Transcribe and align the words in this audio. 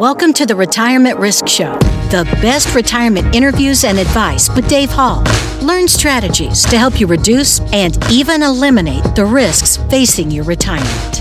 Welcome 0.00 0.32
to 0.32 0.46
the 0.46 0.56
Retirement 0.56 1.18
Risk 1.18 1.46
Show, 1.46 1.74
the 2.08 2.26
best 2.40 2.74
retirement 2.74 3.34
interviews 3.34 3.84
and 3.84 3.98
advice 3.98 4.48
with 4.56 4.66
Dave 4.66 4.88
Hall. 4.88 5.22
Learn 5.60 5.88
strategies 5.88 6.64
to 6.70 6.78
help 6.78 6.98
you 6.98 7.06
reduce 7.06 7.60
and 7.74 7.98
even 8.10 8.42
eliminate 8.42 9.14
the 9.14 9.26
risks 9.26 9.76
facing 9.90 10.30
your 10.30 10.44
retirement. 10.44 11.18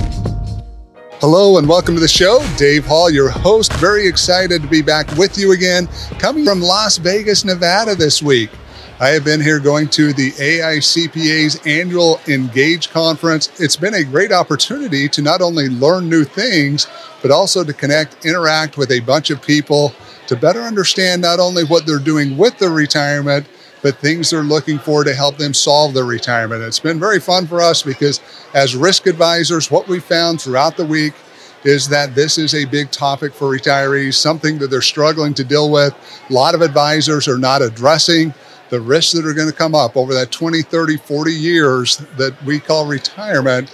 Hello 1.20 1.58
and 1.58 1.68
welcome 1.68 1.94
to 1.96 2.00
the 2.00 2.08
show. 2.08 2.40
Dave 2.56 2.86
Hall, 2.86 3.10
your 3.10 3.28
host. 3.28 3.74
Very 3.74 4.08
excited 4.08 4.62
to 4.62 4.68
be 4.70 4.82
back 4.82 5.12
with 5.18 5.38
you 5.38 5.52
again, 5.52 5.90
coming 6.18 6.46
from 6.46 6.62
Las 6.62 6.96
Vegas, 7.00 7.44
Nevada 7.44 7.96
this 7.96 8.24
week. 8.24 8.50
I 9.02 9.12
have 9.12 9.24
been 9.24 9.40
here 9.40 9.60
going 9.62 9.88
to 9.92 10.12
the 10.12 10.32
AICPA's 10.32 11.66
annual 11.66 12.20
Engage 12.28 12.90
conference. 12.90 13.58
It's 13.58 13.78
been 13.78 13.94
a 13.94 14.04
great 14.04 14.34
opportunity 14.34 15.08
to 15.08 15.22
not 15.22 15.42
only 15.42 15.70
learn 15.70 16.10
new 16.10 16.26
things, 16.26 16.86
but 17.22 17.32
also 17.32 17.64
to 17.64 17.72
connect, 17.72 18.26
interact 18.26 18.76
with 18.76 18.92
a 18.92 19.00
bunch 19.00 19.30
of 19.30 19.42
people 19.42 19.94
to 20.28 20.36
better 20.36 20.60
understand 20.60 21.22
not 21.22 21.40
only 21.40 21.64
what 21.64 21.86
they're 21.86 21.98
doing 21.98 22.36
with 22.36 22.60
their 22.60 22.72
retirement, 22.72 23.48
but 23.82 23.96
things 24.00 24.32
they're 24.32 24.44
looking 24.44 24.78
for 24.78 25.06
to 25.06 25.14
help 25.14 25.38
them 25.38 25.54
solve 25.54 25.94
their 25.94 26.04
retirement. 26.04 26.62
It's 26.62 26.78
been 26.78 27.00
very 27.00 27.22
fun 27.22 27.48
for 27.48 27.62
us 27.62 27.82
because, 27.82 28.20
as 28.54 28.76
risk 28.76 29.08
advisors, 29.08 29.72
what 29.72 29.88
we 29.88 30.02
found 30.02 30.42
throughout 30.42 30.76
the 30.76 30.86
week 30.86 31.14
is 31.64 31.88
that 31.88 32.16
this 32.16 32.38
is 32.38 32.54
a 32.54 32.66
big 32.66 32.92
topic 32.92 33.34
for 33.34 33.48
retirees, 33.48 34.16
something 34.16 34.58
that 34.58 34.70
they're 34.70 34.82
struggling 34.82 35.34
to 35.36 35.46
deal 35.46 35.72
with. 35.72 35.96
A 36.30 36.34
lot 36.34 36.54
of 36.54 36.62
advisors 36.62 37.30
are 37.30 37.38
not 37.38 37.62
addressing 37.62 38.34
the 38.70 38.80
risks 38.80 39.14
that 39.14 39.26
are 39.26 39.34
going 39.34 39.50
to 39.50 39.56
come 39.56 39.76
up 39.76 39.98
over 39.98 40.14
that 40.14 40.32
20, 40.32 40.62
30, 40.62 40.98
40 40.98 41.32
years 41.34 41.98
that 42.18 42.42
we 42.44 42.60
call 42.60 42.88
retirement, 42.88 43.74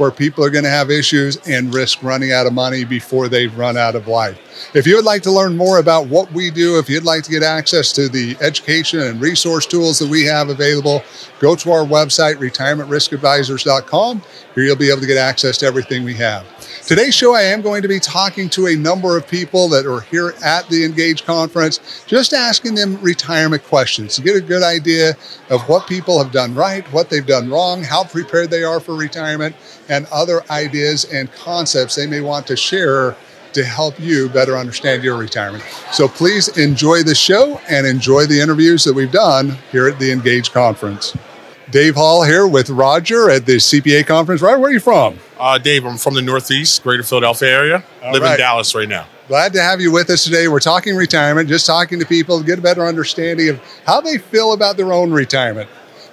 where 0.00 0.10
people 0.10 0.42
are 0.42 0.50
going 0.50 0.64
to 0.64 0.70
have 0.70 0.90
issues 0.90 1.36
and 1.46 1.72
risk 1.72 2.02
running 2.02 2.32
out 2.32 2.46
of 2.46 2.54
money 2.54 2.84
before 2.84 3.28
they've 3.28 3.56
run 3.56 3.76
out 3.76 3.94
of 3.94 4.08
life. 4.08 4.38
If 4.74 4.86
you 4.86 4.96
would 4.96 5.04
like 5.04 5.22
to 5.22 5.30
learn 5.30 5.56
more 5.56 5.78
about 5.78 6.06
what 6.08 6.32
we 6.32 6.50
do, 6.50 6.78
if 6.78 6.88
you'd 6.88 7.04
like 7.04 7.22
to 7.24 7.30
get 7.30 7.42
access 7.42 7.92
to 7.92 8.08
the 8.08 8.36
education 8.40 9.00
and 9.00 9.20
resource 9.20 9.66
tools 9.66 9.98
that 9.98 10.08
we 10.08 10.24
have 10.24 10.48
available, 10.48 11.02
go 11.38 11.54
to 11.54 11.70
our 11.70 11.84
website, 11.84 12.36
retirementriskadvisors.com. 12.36 14.22
Here 14.54 14.64
you'll 14.64 14.76
be 14.76 14.90
able 14.90 15.00
to 15.00 15.06
get 15.06 15.18
access 15.18 15.58
to 15.58 15.66
everything 15.66 16.04
we 16.04 16.14
have. 16.14 16.46
Today's 16.86 17.14
show, 17.14 17.34
I 17.34 17.42
am 17.42 17.62
going 17.62 17.82
to 17.82 17.88
be 17.88 18.00
talking 18.00 18.48
to 18.50 18.66
a 18.66 18.74
number 18.74 19.16
of 19.16 19.28
people 19.28 19.68
that 19.68 19.86
are 19.86 20.00
here 20.00 20.34
at 20.44 20.68
the 20.68 20.84
Engage 20.84 21.24
conference, 21.24 22.04
just 22.06 22.32
asking 22.32 22.74
them 22.74 23.00
retirement 23.00 23.62
questions 23.64 24.16
to 24.16 24.22
get 24.22 24.34
a 24.34 24.40
good 24.40 24.62
idea 24.62 25.10
of 25.50 25.60
what 25.68 25.86
people 25.86 26.22
have 26.22 26.32
done 26.32 26.54
right, 26.54 26.84
what 26.92 27.08
they've 27.08 27.26
done 27.26 27.48
wrong, 27.48 27.84
how 27.84 28.02
prepared 28.02 28.50
they 28.50 28.64
are 28.64 28.80
for 28.80 28.96
retirement, 28.96 29.54
and 29.90 30.06
other 30.10 30.42
ideas 30.50 31.04
and 31.12 31.30
concepts 31.32 31.94
they 31.94 32.06
may 32.06 32.22
want 32.22 32.46
to 32.46 32.56
share 32.56 33.14
to 33.52 33.64
help 33.64 33.98
you 33.98 34.28
better 34.28 34.56
understand 34.56 35.02
your 35.02 35.16
retirement. 35.18 35.62
So 35.92 36.08
please 36.08 36.56
enjoy 36.56 37.02
the 37.02 37.14
show 37.14 37.60
and 37.68 37.86
enjoy 37.86 38.26
the 38.26 38.40
interviews 38.40 38.84
that 38.84 38.94
we've 38.94 39.10
done 39.10 39.58
here 39.72 39.88
at 39.88 39.98
the 39.98 40.12
Engage 40.12 40.52
conference. 40.52 41.16
Dave 41.70 41.96
Hall 41.96 42.24
here 42.24 42.46
with 42.46 42.70
Roger 42.70 43.30
at 43.30 43.46
the 43.46 43.56
CPA 43.56 44.06
conference. 44.06 44.40
Right, 44.40 44.56
where 44.56 44.70
are 44.70 44.72
you 44.72 44.80
from? 44.80 45.18
Uh, 45.38 45.58
Dave, 45.58 45.84
I'm 45.84 45.96
from 45.96 46.14
the 46.14 46.22
Northeast, 46.22 46.82
Greater 46.82 47.02
Philadelphia 47.02 47.48
area. 47.48 47.84
All 48.02 48.12
Live 48.12 48.22
right. 48.22 48.32
in 48.32 48.38
Dallas 48.38 48.74
right 48.74 48.88
now. 48.88 49.06
Glad 49.28 49.52
to 49.52 49.62
have 49.62 49.80
you 49.80 49.92
with 49.92 50.10
us 50.10 50.24
today. 50.24 50.48
We're 50.48 50.58
talking 50.58 50.96
retirement, 50.96 51.48
just 51.48 51.66
talking 51.66 52.00
to 52.00 52.06
people 52.06 52.40
to 52.40 52.44
get 52.44 52.58
a 52.58 52.62
better 52.62 52.84
understanding 52.84 53.50
of 53.50 53.60
how 53.86 54.00
they 54.00 54.18
feel 54.18 54.52
about 54.52 54.76
their 54.76 54.92
own 54.92 55.12
retirement. 55.12 55.70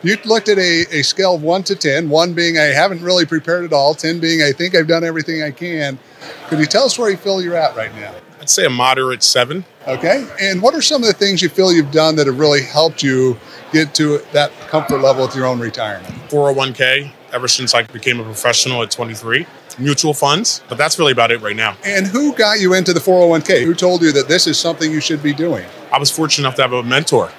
You 0.08 0.16
looked 0.23 0.47
at 0.47 0.58
a, 0.58 0.86
a 0.89 1.02
scale 1.02 1.36
of 1.36 1.44
one 1.44 1.63
to 1.63 1.75
10, 1.75 2.08
one 2.08 2.33
being 2.33 2.58
I 2.58 2.67
haven't 2.67 3.02
really 3.02 3.25
prepared 3.25 3.66
at 3.66 3.73
all, 3.73 3.94
10 3.94 4.22
being 4.22 4.41
I 4.41 4.53
think 4.53 4.73
I've 4.73 4.88
done 4.88 5.03
everything 5.03 5.44
I 5.44 5.52
can. 5.52 5.99
Could 6.47 6.59
you 6.59 6.66
tell 6.66 6.86
us 6.86 6.98
where 6.98 7.09
you 7.09 7.17
feel 7.17 7.42
you're 7.42 7.58
at 7.58 7.76
right 7.76 7.93
now? 7.93 8.15
I'd 8.39 8.49
say 8.49 8.65
a 8.65 8.70
moderate 8.70 9.21
seven. 9.21 9.65
Okay. 9.86 10.26
And 10.39 10.61
what 10.61 10.73
are 10.73 10.81
some 10.81 11.04
of 11.04 11.08
the 11.09 11.14
things 11.14 11.42
you 11.42 11.49
feel 11.49 11.73
you've 11.73 11.92
done 11.92 12.15
that 12.15 12.27
have 12.27 12.39
really 12.39 12.61
helped 12.61 13.04
you 13.04 13.37
get 13.73 13.93
to 13.95 14.20
that 14.31 14.54
comfort 14.70 14.99
level 14.99 15.26
with 15.26 15.36
your 15.36 15.45
own 15.45 15.59
retirement? 15.59 16.08
401k 16.30 17.11
ever 17.33 17.49
since 17.49 17.76
I 17.76 17.83
became 17.83 18.21
a 18.21 18.23
professional 18.23 18.81
at 18.83 18.92
23. 18.92 19.45
Mutual 19.77 20.14
funds, 20.14 20.64
but 20.70 20.77
that's 20.77 20.98
really 20.98 21.11
about 21.11 21.31
it 21.31 21.42
right 21.42 21.55
now. 21.55 21.76
And 21.83 22.08
who 22.08 22.33
got 22.33 22.61
you 22.61 22.76
into 22.76 22.93
the 22.93 23.02
401k? 23.02 23.65
Who 23.65 23.76
told 23.76 24.02
you 24.02 24.14
that 24.14 24.30
this 24.30 24.48
is 24.48 24.58
something 24.58 24.89
you 24.89 25.02
should 25.02 25.21
be 25.21 25.33
doing? 25.33 25.65
I 25.92 25.99
was 25.99 26.10
fortunate 26.10 26.48
enough 26.48 26.55
to 26.55 26.61
have 26.61 26.71
a 26.71 26.81
mentor. 26.81 27.30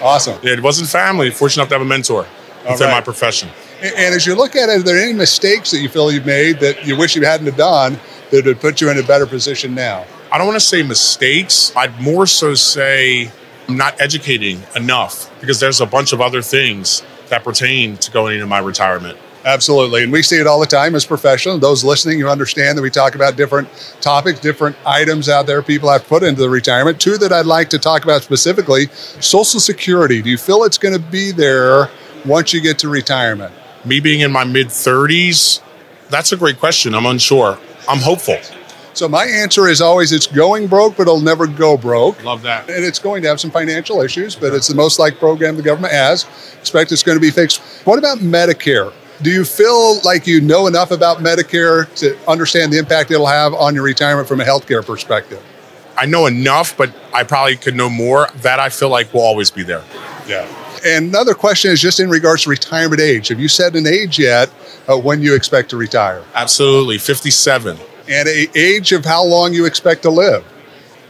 Awesome. 0.00 0.38
It 0.42 0.62
wasn't 0.62 0.88
family, 0.88 1.30
fortunate 1.30 1.62
enough 1.62 1.68
to 1.70 1.74
have 1.76 1.82
a 1.82 1.88
mentor 1.88 2.26
within 2.68 2.88
right. 2.88 2.94
my 2.94 3.00
profession. 3.00 3.48
And 3.82 3.94
and 3.96 4.14
as 4.14 4.26
you 4.26 4.34
look 4.34 4.56
at 4.56 4.68
it, 4.68 4.80
are 4.80 4.82
there 4.82 4.98
any 4.98 5.12
mistakes 5.12 5.70
that 5.70 5.78
you 5.78 5.88
feel 5.88 6.12
you've 6.12 6.26
made 6.26 6.60
that 6.60 6.86
you 6.86 6.96
wish 6.96 7.16
you 7.16 7.24
hadn't 7.24 7.46
have 7.46 7.56
done 7.56 7.98
that 8.30 8.44
would 8.44 8.60
put 8.60 8.80
you 8.80 8.90
in 8.90 8.98
a 8.98 9.02
better 9.02 9.26
position 9.26 9.74
now? 9.74 10.04
I 10.32 10.38
don't 10.38 10.46
want 10.46 10.60
to 10.60 10.66
say 10.66 10.82
mistakes. 10.82 11.74
I'd 11.74 11.98
more 12.00 12.26
so 12.26 12.54
say 12.54 13.30
I'm 13.68 13.76
not 13.76 14.00
educating 14.00 14.62
enough 14.76 15.30
because 15.40 15.60
there's 15.60 15.80
a 15.80 15.86
bunch 15.86 16.12
of 16.12 16.20
other 16.20 16.42
things 16.42 17.02
that 17.28 17.44
pertain 17.44 17.96
to 17.98 18.10
going 18.10 18.34
into 18.34 18.46
my 18.46 18.58
retirement. 18.58 19.18
Absolutely. 19.44 20.04
And 20.04 20.12
we 20.12 20.22
see 20.22 20.36
it 20.36 20.46
all 20.46 20.60
the 20.60 20.66
time 20.66 20.94
as 20.94 21.06
professionals. 21.06 21.60
Those 21.60 21.82
listening, 21.82 22.18
you 22.18 22.28
understand 22.28 22.76
that 22.76 22.82
we 22.82 22.90
talk 22.90 23.14
about 23.14 23.36
different 23.36 23.68
topics, 24.00 24.38
different 24.38 24.76
items 24.84 25.28
out 25.28 25.46
there 25.46 25.62
people 25.62 25.90
have 25.90 26.06
put 26.06 26.22
into 26.22 26.40
the 26.42 26.50
retirement. 26.50 27.00
Two 27.00 27.16
that 27.18 27.32
I'd 27.32 27.46
like 27.46 27.70
to 27.70 27.78
talk 27.78 28.04
about 28.04 28.22
specifically 28.22 28.86
Social 29.20 29.60
Security. 29.60 30.20
Do 30.20 30.28
you 30.28 30.38
feel 30.38 30.64
it's 30.64 30.78
going 30.78 30.94
to 30.94 31.00
be 31.00 31.32
there 31.32 31.88
once 32.26 32.52
you 32.52 32.60
get 32.60 32.78
to 32.80 32.88
retirement? 32.88 33.54
Me 33.84 33.98
being 33.98 34.20
in 34.20 34.30
my 34.30 34.44
mid 34.44 34.66
30s, 34.66 35.62
that's 36.10 36.32
a 36.32 36.36
great 36.36 36.58
question. 36.58 36.94
I'm 36.94 37.06
unsure. 37.06 37.58
I'm 37.88 37.98
hopeful. 37.98 38.38
So, 38.92 39.08
my 39.08 39.24
answer 39.24 39.68
is 39.68 39.80
always 39.80 40.12
it's 40.12 40.26
going 40.26 40.66
broke, 40.66 40.96
but 40.96 41.02
it'll 41.02 41.20
never 41.20 41.46
go 41.46 41.78
broke. 41.78 42.22
Love 42.24 42.42
that. 42.42 42.68
And 42.68 42.84
it's 42.84 42.98
going 42.98 43.22
to 43.22 43.28
have 43.28 43.40
some 43.40 43.50
financial 43.50 44.02
issues, 44.02 44.34
but 44.34 44.52
it's 44.52 44.66
the 44.66 44.74
most 44.74 44.98
like 44.98 45.18
program 45.18 45.56
the 45.56 45.62
government 45.62 45.94
has. 45.94 46.24
Expect 46.58 46.92
it's 46.92 47.02
going 47.02 47.16
to 47.16 47.22
be 47.22 47.30
fixed. 47.30 47.62
What 47.86 47.98
about 47.98 48.18
Medicare? 48.18 48.92
Do 49.22 49.30
you 49.30 49.44
feel 49.44 50.00
like 50.00 50.26
you 50.26 50.40
know 50.40 50.66
enough 50.66 50.90
about 50.90 51.18
Medicare 51.18 51.92
to 51.96 52.16
understand 52.26 52.72
the 52.72 52.78
impact 52.78 53.10
it'll 53.10 53.26
have 53.26 53.52
on 53.52 53.74
your 53.74 53.84
retirement 53.84 54.26
from 54.26 54.40
a 54.40 54.44
healthcare 54.44 54.84
perspective? 54.84 55.42
I 55.98 56.06
know 56.06 56.24
enough, 56.24 56.74
but 56.74 56.90
I 57.12 57.24
probably 57.24 57.56
could 57.56 57.74
know 57.74 57.90
more. 57.90 58.28
That 58.36 58.58
I 58.58 58.70
feel 58.70 58.88
like 58.88 59.12
will 59.12 59.20
always 59.20 59.50
be 59.50 59.62
there. 59.62 59.84
Yeah. 60.26 60.48
And 60.86 61.08
another 61.08 61.34
question 61.34 61.70
is 61.70 61.82
just 61.82 62.00
in 62.00 62.08
regards 62.08 62.44
to 62.44 62.50
retirement 62.50 63.02
age. 63.02 63.28
Have 63.28 63.38
you 63.38 63.48
set 63.48 63.76
an 63.76 63.86
age 63.86 64.18
yet 64.18 64.50
uh, 64.88 64.96
when 64.96 65.20
you 65.20 65.34
expect 65.34 65.68
to 65.70 65.76
retire? 65.76 66.24
Absolutely. 66.34 66.96
57, 66.96 67.76
And 68.08 68.28
a 68.28 68.58
age 68.58 68.92
of 68.92 69.04
how 69.04 69.22
long 69.22 69.52
you 69.52 69.66
expect 69.66 70.00
to 70.02 70.10
live? 70.10 70.42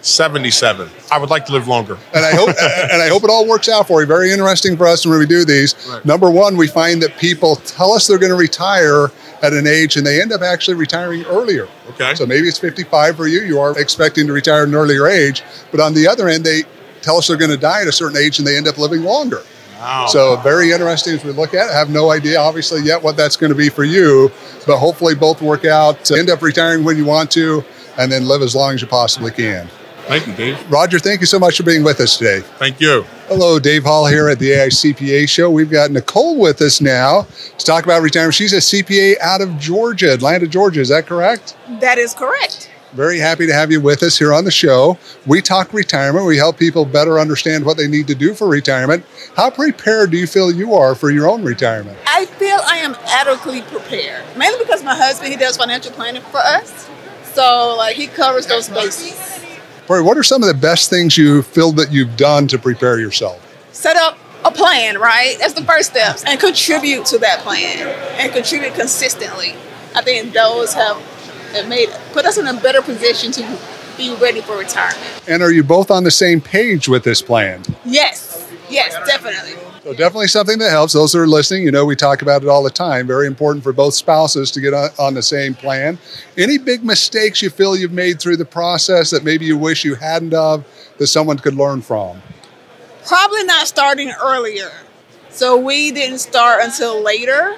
77. 0.02 0.88
I 1.12 1.18
would 1.18 1.30
like 1.30 1.44
to 1.46 1.52
live 1.52 1.68
longer. 1.68 1.98
and 2.14 2.24
I 2.24 2.34
hope 2.34 2.48
and 2.92 3.02
I 3.02 3.08
hope 3.08 3.24
it 3.24 3.30
all 3.30 3.46
works 3.46 3.68
out 3.68 3.86
for 3.86 4.00
you. 4.00 4.06
Very 4.06 4.32
interesting 4.32 4.76
for 4.76 4.86
us 4.86 5.04
when 5.06 5.18
we 5.18 5.26
do 5.26 5.44
these. 5.44 5.74
Right. 5.88 6.04
Number 6.04 6.30
one, 6.30 6.56
we 6.56 6.66
find 6.68 7.02
that 7.02 7.16
people 7.18 7.56
tell 7.56 7.92
us 7.92 8.06
they're 8.06 8.18
going 8.18 8.30
to 8.30 8.36
retire 8.36 9.10
at 9.42 9.52
an 9.54 9.66
age, 9.66 9.96
and 9.96 10.06
they 10.06 10.20
end 10.20 10.32
up 10.32 10.42
actually 10.42 10.74
retiring 10.74 11.24
earlier. 11.24 11.66
Okay. 11.90 12.14
So 12.14 12.26
maybe 12.26 12.46
it's 12.46 12.58
55 12.58 13.16
for 13.16 13.26
you. 13.26 13.40
You 13.40 13.58
are 13.58 13.78
expecting 13.78 14.26
to 14.26 14.32
retire 14.34 14.62
at 14.62 14.68
an 14.68 14.74
earlier 14.74 15.06
age, 15.06 15.42
but 15.70 15.80
on 15.80 15.94
the 15.94 16.06
other 16.06 16.28
end, 16.28 16.44
they 16.44 16.64
tell 17.00 17.16
us 17.16 17.28
they're 17.28 17.38
going 17.38 17.50
to 17.50 17.56
die 17.56 17.80
at 17.82 17.88
a 17.88 17.92
certain 17.92 18.18
age, 18.18 18.38
and 18.38 18.46
they 18.46 18.56
end 18.56 18.68
up 18.68 18.76
living 18.76 19.02
longer. 19.02 19.42
Wow. 19.78 20.08
So 20.08 20.36
very 20.36 20.72
interesting 20.72 21.14
as 21.14 21.24
we 21.24 21.32
look 21.32 21.54
at 21.54 21.70
it. 21.70 21.72
Have 21.72 21.88
no 21.88 22.10
idea, 22.10 22.38
obviously, 22.38 22.82
yet 22.82 23.02
what 23.02 23.16
that's 23.16 23.36
going 23.36 23.48
to 23.50 23.56
be 23.56 23.70
for 23.70 23.84
you, 23.84 24.30
but 24.66 24.78
hopefully 24.78 25.14
both 25.14 25.40
work 25.40 25.64
out. 25.64 26.10
End 26.10 26.28
up 26.28 26.42
retiring 26.42 26.84
when 26.84 26.98
you 26.98 27.06
want 27.06 27.30
to, 27.32 27.64
and 27.96 28.12
then 28.12 28.28
live 28.28 28.42
as 28.42 28.54
long 28.54 28.74
as 28.74 28.82
you 28.82 28.88
possibly 28.88 29.30
can. 29.30 29.70
Thank 30.06 30.26
you, 30.26 30.32
Dave. 30.34 30.70
Roger, 30.70 30.98
thank 30.98 31.20
you 31.20 31.26
so 31.26 31.38
much 31.38 31.56
for 31.56 31.62
being 31.62 31.84
with 31.84 32.00
us 32.00 32.18
today. 32.18 32.40
Thank 32.58 32.80
you. 32.80 33.02
Hello, 33.28 33.58
Dave 33.58 33.84
Hall 33.84 34.06
here 34.06 34.28
at 34.28 34.38
the 34.38 34.50
AICPA 34.50 35.28
show. 35.28 35.50
We've 35.50 35.70
got 35.70 35.90
Nicole 35.90 36.38
with 36.38 36.60
us 36.62 36.80
now 36.80 37.26
to 37.58 37.64
talk 37.64 37.84
about 37.84 38.02
retirement. 38.02 38.34
She's 38.34 38.52
a 38.52 38.56
CPA 38.56 39.20
out 39.20 39.40
of 39.40 39.58
Georgia, 39.58 40.12
Atlanta, 40.12 40.48
Georgia. 40.48 40.80
Is 40.80 40.88
that 40.88 41.06
correct? 41.06 41.56
That 41.80 41.98
is 41.98 42.12
correct. 42.14 42.70
Very 42.92 43.20
happy 43.20 43.46
to 43.46 43.54
have 43.54 43.70
you 43.70 43.80
with 43.80 44.02
us 44.02 44.18
here 44.18 44.34
on 44.34 44.44
the 44.44 44.50
show. 44.50 44.98
We 45.24 45.40
talk 45.40 45.72
retirement. 45.72 46.26
We 46.26 46.36
help 46.36 46.58
people 46.58 46.84
better 46.84 47.20
understand 47.20 47.64
what 47.64 47.76
they 47.76 47.86
need 47.86 48.08
to 48.08 48.16
do 48.16 48.34
for 48.34 48.48
retirement. 48.48 49.04
How 49.36 49.48
prepared 49.48 50.10
do 50.10 50.16
you 50.16 50.26
feel 50.26 50.50
you 50.50 50.74
are 50.74 50.96
for 50.96 51.10
your 51.10 51.28
own 51.28 51.44
retirement? 51.44 51.96
I 52.08 52.26
feel 52.26 52.58
I 52.66 52.78
am 52.78 52.96
adequately 53.06 53.62
prepared, 53.62 54.24
mainly 54.36 54.58
because 54.58 54.82
my 54.82 54.96
husband 54.96 55.30
he 55.30 55.38
does 55.38 55.56
financial 55.56 55.92
planning 55.92 56.22
for 56.22 56.38
us, 56.38 56.90
so 57.32 57.76
like 57.78 57.94
he 57.94 58.08
covers 58.08 58.48
those 58.48 58.68
bases. 58.68 59.40
What 59.90 60.16
are 60.16 60.22
some 60.22 60.40
of 60.40 60.46
the 60.46 60.54
best 60.54 60.88
things 60.88 61.18
you 61.18 61.42
feel 61.42 61.72
that 61.72 61.90
you've 61.90 62.16
done 62.16 62.46
to 62.48 62.58
prepare 62.60 63.00
yourself? 63.00 63.44
Set 63.72 63.96
up 63.96 64.16
a 64.44 64.50
plan, 64.52 64.98
right? 64.98 65.34
That's 65.40 65.54
the 65.54 65.64
first 65.64 65.90
steps, 65.90 66.22
and 66.24 66.38
contribute 66.38 67.06
to 67.06 67.18
that 67.18 67.40
plan 67.40 67.88
and 68.20 68.32
contribute 68.32 68.74
consistently. 68.74 69.56
I 69.96 70.02
think 70.02 70.32
those 70.32 70.74
have, 70.74 70.96
have 71.54 71.68
made 71.68 71.88
put 72.12 72.24
us 72.24 72.38
in 72.38 72.46
a 72.46 72.54
better 72.54 72.82
position 72.82 73.32
to 73.32 73.58
be 73.96 74.14
ready 74.14 74.40
for 74.42 74.56
retirement. 74.56 75.22
And 75.26 75.42
are 75.42 75.50
you 75.50 75.64
both 75.64 75.90
on 75.90 76.04
the 76.04 76.12
same 76.12 76.40
page 76.40 76.88
with 76.88 77.02
this 77.02 77.20
plan? 77.20 77.64
Yes, 77.84 78.48
yes, 78.68 78.94
definitely. 79.08 79.56
So 79.82 79.94
definitely 79.94 80.26
something 80.26 80.58
that 80.58 80.70
helps. 80.70 80.92
Those 80.92 81.12
that 81.12 81.20
are 81.20 81.26
listening, 81.26 81.62
you 81.62 81.70
know, 81.70 81.86
we 81.86 81.96
talk 81.96 82.20
about 82.20 82.42
it 82.42 82.48
all 82.48 82.62
the 82.62 82.70
time. 82.70 83.06
Very 83.06 83.26
important 83.26 83.64
for 83.64 83.72
both 83.72 83.94
spouses 83.94 84.50
to 84.50 84.60
get 84.60 84.74
on, 84.74 84.90
on 84.98 85.14
the 85.14 85.22
same 85.22 85.54
plan. 85.54 85.98
Any 86.36 86.58
big 86.58 86.84
mistakes 86.84 87.40
you 87.40 87.48
feel 87.48 87.74
you've 87.74 87.92
made 87.92 88.20
through 88.20 88.36
the 88.36 88.44
process 88.44 89.10
that 89.10 89.24
maybe 89.24 89.46
you 89.46 89.56
wish 89.56 89.84
you 89.84 89.94
hadn't 89.94 90.34
of 90.34 90.66
that 90.98 91.06
someone 91.06 91.38
could 91.38 91.54
learn 91.54 91.80
from? 91.80 92.20
Probably 93.06 93.44
not 93.44 93.66
starting 93.66 94.12
earlier. 94.22 94.70
So 95.30 95.56
we 95.56 95.92
didn't 95.92 96.18
start 96.18 96.62
until 96.62 97.02
later. 97.02 97.56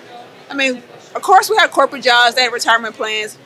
I 0.48 0.54
mean, 0.54 0.76
of 1.16 1.22
course, 1.22 1.50
we 1.50 1.56
had 1.56 1.72
corporate 1.72 2.04
jobs, 2.04 2.36
they 2.36 2.42
had 2.42 2.52
retirement 2.52 2.94
plans. 2.94 3.36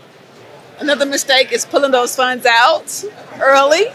Another 0.79 1.07
mistake 1.07 1.51
is 1.51 1.65
pulling 1.65 1.93
those 1.93 2.15
funds 2.15 2.45
out 2.45 3.03
early 3.41 3.87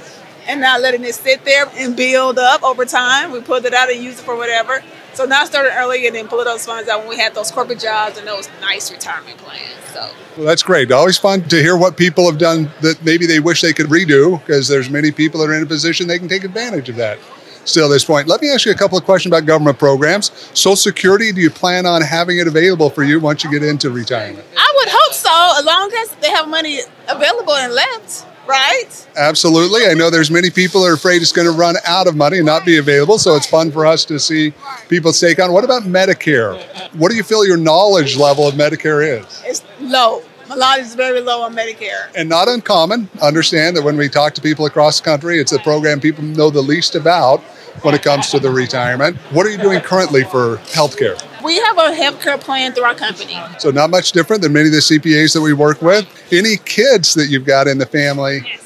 and 0.47 0.61
not 0.61 0.81
letting 0.81 1.03
it 1.03 1.15
sit 1.15 1.43
there 1.45 1.65
and 1.75 1.95
build 1.95 2.39
up 2.39 2.63
over 2.63 2.85
time. 2.85 3.31
We 3.31 3.41
pulled 3.41 3.65
it 3.65 3.73
out 3.73 3.91
and 3.91 4.03
used 4.03 4.19
it 4.19 4.23
for 4.23 4.35
whatever. 4.35 4.83
So 5.13 5.25
not 5.25 5.47
starting 5.47 5.73
early 5.73 6.07
and 6.07 6.15
then 6.15 6.27
pulling 6.27 6.45
those 6.45 6.65
funds 6.65 6.87
out 6.87 7.01
when 7.01 7.09
we 7.09 7.17
had 7.17 7.35
those 7.35 7.51
corporate 7.51 7.79
jobs 7.79 8.17
and 8.17 8.25
those 8.25 8.49
nice 8.61 8.91
retirement 8.91 9.37
plans. 9.39 9.83
So 9.93 10.09
well, 10.37 10.45
that's 10.45 10.63
great. 10.63 10.91
Always 10.91 11.17
fun 11.17 11.43
to 11.49 11.57
hear 11.57 11.75
what 11.75 11.97
people 11.97 12.29
have 12.29 12.39
done 12.39 12.71
that 12.81 13.03
maybe 13.03 13.25
they 13.25 13.39
wish 13.39 13.61
they 13.61 13.73
could 13.73 13.87
redo 13.87 14.39
because 14.39 14.67
there's 14.67 14.89
many 14.89 15.11
people 15.11 15.41
that 15.41 15.49
are 15.49 15.53
in 15.53 15.63
a 15.63 15.65
position 15.65 16.07
they 16.07 16.19
can 16.19 16.29
take 16.29 16.45
advantage 16.45 16.87
of 16.87 16.95
that 16.95 17.19
still 17.65 17.85
at 17.85 17.89
this 17.89 18.05
point. 18.05 18.27
Let 18.27 18.41
me 18.41 18.51
ask 18.51 18.65
you 18.65 18.71
a 18.71 18.75
couple 18.75 18.97
of 18.97 19.03
questions 19.03 19.31
about 19.31 19.45
government 19.45 19.77
programs. 19.77 20.31
Social 20.57 20.75
Security, 20.75 21.31
do 21.31 21.41
you 21.41 21.49
plan 21.49 21.85
on 21.85 22.01
having 22.01 22.39
it 22.39 22.47
available 22.47 22.89
for 22.89 23.03
you 23.03 23.19
once 23.19 23.43
you 23.43 23.51
get 23.51 23.63
into 23.63 23.89
retirement? 23.89 24.45
I 24.57 24.73
would 24.77 24.89
hope 24.89 25.13
so, 25.13 25.59
as 25.59 25.65
long 25.65 25.91
as 25.99 26.15
they 26.21 26.31
have 26.31 26.47
money 26.47 26.79
available 27.07 27.53
and 27.53 27.73
left. 27.73 28.25
Right? 28.47 29.07
Absolutely. 29.15 29.85
I 29.87 29.93
know 29.93 30.09
there's 30.09 30.31
many 30.31 30.49
people 30.49 30.85
are 30.85 30.93
afraid 30.93 31.21
it's 31.21 31.31
going 31.31 31.47
to 31.47 31.53
run 31.53 31.75
out 31.85 32.07
of 32.07 32.15
money 32.15 32.37
and 32.37 32.45
not 32.45 32.65
be 32.65 32.77
available. 32.77 33.17
So 33.17 33.35
it's 33.35 33.45
fun 33.45 33.71
for 33.71 33.85
us 33.85 34.03
to 34.05 34.19
see 34.19 34.53
people 34.89 35.11
take 35.11 35.39
on. 35.39 35.53
What 35.53 35.63
about 35.63 35.83
Medicare? 35.83 36.59
What 36.95 37.11
do 37.11 37.15
you 37.15 37.23
feel 37.23 37.45
your 37.45 37.57
knowledge 37.57 38.17
level 38.17 38.47
of 38.47 38.55
Medicare 38.55 39.21
is? 39.21 39.41
It's 39.45 39.63
low. 39.79 40.23
My 40.49 40.55
lot 40.55 40.79
is 40.79 40.95
very 40.95 41.21
low 41.21 41.43
on 41.43 41.55
Medicare. 41.55 42.11
And 42.13 42.27
not 42.27 42.49
uncommon. 42.49 43.09
Understand 43.21 43.77
that 43.77 43.83
when 43.83 43.95
we 43.95 44.09
talk 44.09 44.33
to 44.33 44.41
people 44.41 44.65
across 44.65 44.99
the 44.99 45.05
country, 45.05 45.39
it's 45.39 45.53
a 45.53 45.59
program 45.59 46.01
people 46.01 46.23
know 46.23 46.49
the 46.49 46.61
least 46.61 46.95
about 46.95 47.39
when 47.83 47.95
it 47.95 48.03
comes 48.03 48.29
to 48.31 48.39
the 48.39 48.49
retirement. 48.49 49.15
What 49.31 49.45
are 49.45 49.49
you 49.49 49.57
doing 49.57 49.79
currently 49.79 50.23
for 50.23 50.57
healthcare? 50.57 51.17
We 51.43 51.57
have 51.59 51.77
a 51.77 51.91
healthcare 51.91 52.39
plan 52.39 52.73
through 52.73 52.83
our 52.83 52.95
company. 52.95 53.37
So 53.59 53.71
not 53.71 53.89
much 53.89 54.11
different 54.11 54.41
than 54.41 54.53
many 54.53 54.67
of 54.67 54.73
the 54.73 54.79
CPAs 54.79 55.33
that 55.33 55.41
we 55.41 55.53
work 55.53 55.81
with. 55.81 56.07
Any 56.31 56.57
kids 56.57 57.13
that 57.15 57.27
you've 57.27 57.45
got 57.45 57.67
in 57.67 57.77
the 57.77 57.85
family? 57.85 58.41
Yes. 58.45 58.61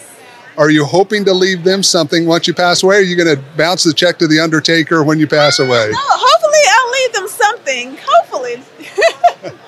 Are 0.57 0.69
you 0.69 0.86
hoping 0.86 1.25
to 1.25 1.33
leave 1.33 1.63
them 1.63 1.83
something 1.83 2.25
once 2.25 2.48
you 2.48 2.54
pass 2.54 2.81
away? 2.81 2.98
Are 2.98 3.01
you 3.01 3.18
going 3.18 3.36
to 3.36 3.44
bounce 3.57 3.83
the 3.83 3.94
check 3.94 4.18
to 4.19 4.27
the 4.27 4.39
undertaker 4.39 5.04
when 5.04 5.19
you 5.19 5.27
pass 5.27 5.60
away? 5.60 5.89
No, 5.92 6.00
hopefully 6.00 6.60
I'll 6.72 6.92
leave 6.92 7.13
them 7.13 7.27
something. 7.27 7.98
Hopefully. 8.01 8.56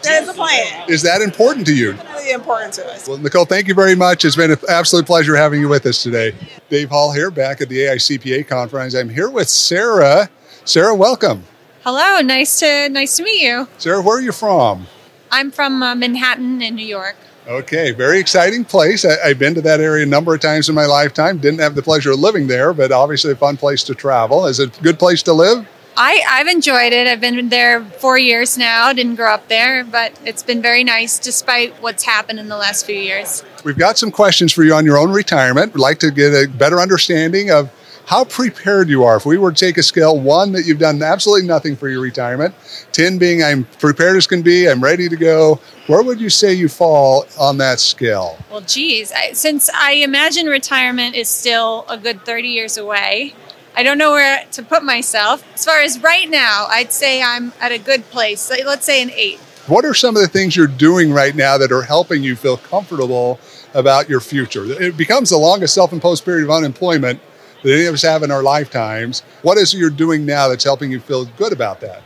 that 0.03 0.21
is 0.21 0.27
the 0.27 0.33
plan. 0.33 0.89
Is 0.89 1.01
that 1.01 1.21
important 1.21 1.65
to 1.67 1.75
you? 1.75 1.91
Really 1.91 2.31
important 2.31 2.73
to 2.75 2.87
us. 2.87 3.07
Well, 3.07 3.17
Nicole, 3.17 3.45
thank 3.45 3.67
you 3.67 3.73
very 3.73 3.95
much. 3.95 4.23
It's 4.23 4.37
been 4.37 4.51
an 4.51 4.57
absolute 4.69 5.05
pleasure 5.05 5.35
having 5.35 5.59
you 5.59 5.67
with 5.67 5.85
us 5.85 6.01
today. 6.01 6.33
Dave 6.69 6.89
Hall 6.89 7.11
here, 7.11 7.31
back 7.31 7.59
at 7.59 7.67
the 7.67 7.79
AICPA 7.79 8.47
conference. 8.47 8.95
I'm 8.95 9.09
here 9.09 9.29
with 9.29 9.49
Sarah. 9.49 10.29
Sarah, 10.63 10.95
welcome. 10.95 11.43
Hello, 11.89 12.19
nice 12.19 12.59
to 12.59 12.89
nice 12.89 13.15
to 13.15 13.23
meet 13.23 13.41
you. 13.41 13.65
Sarah, 13.77 14.01
where 14.01 14.17
are 14.17 14.21
you 14.21 14.33
from? 14.33 14.87
I'm 15.31 15.51
from 15.51 15.81
uh, 15.81 15.95
Manhattan 15.95 16.61
in 16.61 16.75
New 16.75 16.85
York. 16.85 17.15
Okay, 17.47 17.91
very 17.91 18.19
exciting 18.19 18.65
place. 18.65 19.05
I, 19.05 19.29
have 19.29 19.39
been 19.39 19.55
to 19.55 19.61
that 19.61 19.79
area 19.79 20.03
a 20.03 20.05
number 20.05 20.35
of 20.35 20.41
times 20.41 20.67
in 20.67 20.75
my 20.75 20.85
lifetime. 20.85 21.37
Didn't 21.37 21.61
have 21.61 21.75
the 21.75 21.81
pleasure 21.81 22.11
of 22.11 22.19
living 22.19 22.47
there, 22.47 22.73
but 22.73 22.91
obviously 22.91 23.31
a 23.31 23.37
fun 23.37 23.55
place 23.55 23.85
to 23.85 23.95
travel. 23.95 24.47
Is 24.47 24.59
it 24.59 24.77
a 24.77 24.81
good 24.83 24.99
place 24.99 25.23
to 25.23 25.31
live? 25.31 25.65
I, 25.95 26.21
I've 26.29 26.47
enjoyed 26.47 26.91
it. 26.91 27.07
I've 27.07 27.21
been 27.21 27.47
there 27.47 27.85
four 27.85 28.17
years 28.17 28.57
now. 28.57 28.91
Didn't 28.91 29.15
grow 29.15 29.31
up 29.31 29.47
there, 29.47 29.85
but 29.85 30.11
it's 30.25 30.43
been 30.43 30.61
very 30.61 30.83
nice 30.83 31.17
despite 31.17 31.73
what's 31.75 32.03
happened 32.03 32.37
in 32.37 32.49
the 32.49 32.57
last 32.57 32.85
few 32.85 32.97
years. 32.97 33.45
We've 33.63 33.77
got 33.77 33.97
some 33.97 34.11
questions 34.11 34.51
for 34.51 34.65
you 34.65 34.73
on 34.73 34.83
your 34.83 34.97
own 34.97 35.11
retirement. 35.11 35.73
We'd 35.73 35.79
like 35.79 35.99
to 35.99 36.11
get 36.11 36.33
a 36.33 36.49
better 36.49 36.81
understanding 36.81 37.49
of 37.49 37.71
how 38.07 38.23
prepared 38.23 38.87
you 38.87 39.03
are. 39.03 39.17
If 39.17 39.25
we 39.25 39.37
were 39.37 39.51
to 39.51 39.65
take 39.65 39.77
a 39.77 39.83
scale, 39.83 40.17
one 40.17 40.53
that 40.53 40.65
you've 40.65 40.79
done 40.79 41.03
absolutely 41.03 41.45
nothing 41.45 41.75
for 41.75 41.89
your 41.89 41.99
retirement, 41.99 42.55
10 42.93 43.17
being 43.17 43.43
I'm 43.43 43.65
prepared 43.79 44.15
as 44.15 44.25
can 44.25 44.41
be, 44.41 44.69
I'm 44.69 44.81
ready 44.81 45.09
to 45.09 45.17
go, 45.17 45.59
where 45.87 46.01
would 46.01 46.21
you 46.21 46.29
say 46.29 46.53
you 46.53 46.69
fall 46.69 47.25
on 47.37 47.57
that 47.57 47.81
scale? 47.81 48.37
Well, 48.49 48.61
geez, 48.61 49.11
I, 49.11 49.33
since 49.33 49.69
I 49.69 49.95
imagine 49.95 50.45
retirement 50.45 51.15
is 51.15 51.27
still 51.27 51.85
a 51.89 51.97
good 51.97 52.25
30 52.25 52.47
years 52.47 52.77
away, 52.77 53.33
I 53.75 53.83
don't 53.83 53.97
know 53.97 54.11
where 54.11 54.45
to 54.53 54.63
put 54.63 54.85
myself. 54.85 55.45
As 55.53 55.65
far 55.65 55.81
as 55.81 55.99
right 55.99 56.29
now, 56.29 56.65
I'd 56.69 56.93
say 56.93 57.21
I'm 57.21 57.51
at 57.59 57.73
a 57.73 57.77
good 57.77 58.09
place. 58.09 58.49
Let's 58.49 58.85
say 58.85 59.01
an 59.01 59.11
eight. 59.11 59.39
What 59.67 59.83
are 59.83 59.93
some 59.93 60.15
of 60.15 60.21
the 60.21 60.29
things 60.29 60.55
you're 60.55 60.65
doing 60.65 61.11
right 61.11 61.35
now 61.35 61.57
that 61.57 61.73
are 61.73 61.81
helping 61.81 62.23
you 62.23 62.37
feel 62.37 62.55
comfortable 62.55 63.37
about 63.73 64.07
your 64.07 64.21
future? 64.21 64.63
It 64.81 64.95
becomes 64.95 65.29
the 65.29 65.37
longest 65.37 65.73
self 65.73 65.91
imposed 65.91 66.23
period 66.23 66.45
of 66.45 66.51
unemployment 66.51 67.19
that 67.67 67.73
any 67.73 67.85
of 67.85 67.93
us 67.93 68.01
have 68.01 68.23
in 68.23 68.31
our 68.31 68.43
lifetimes. 68.43 69.21
What 69.41 69.57
is 69.57 69.73
it 69.73 69.77
you're 69.77 69.89
doing 69.89 70.25
now 70.25 70.47
that's 70.47 70.63
helping 70.63 70.89
you 70.89 71.01
feel 71.01 71.25
good 71.25 71.51
about 71.51 71.81
that? 71.81 72.01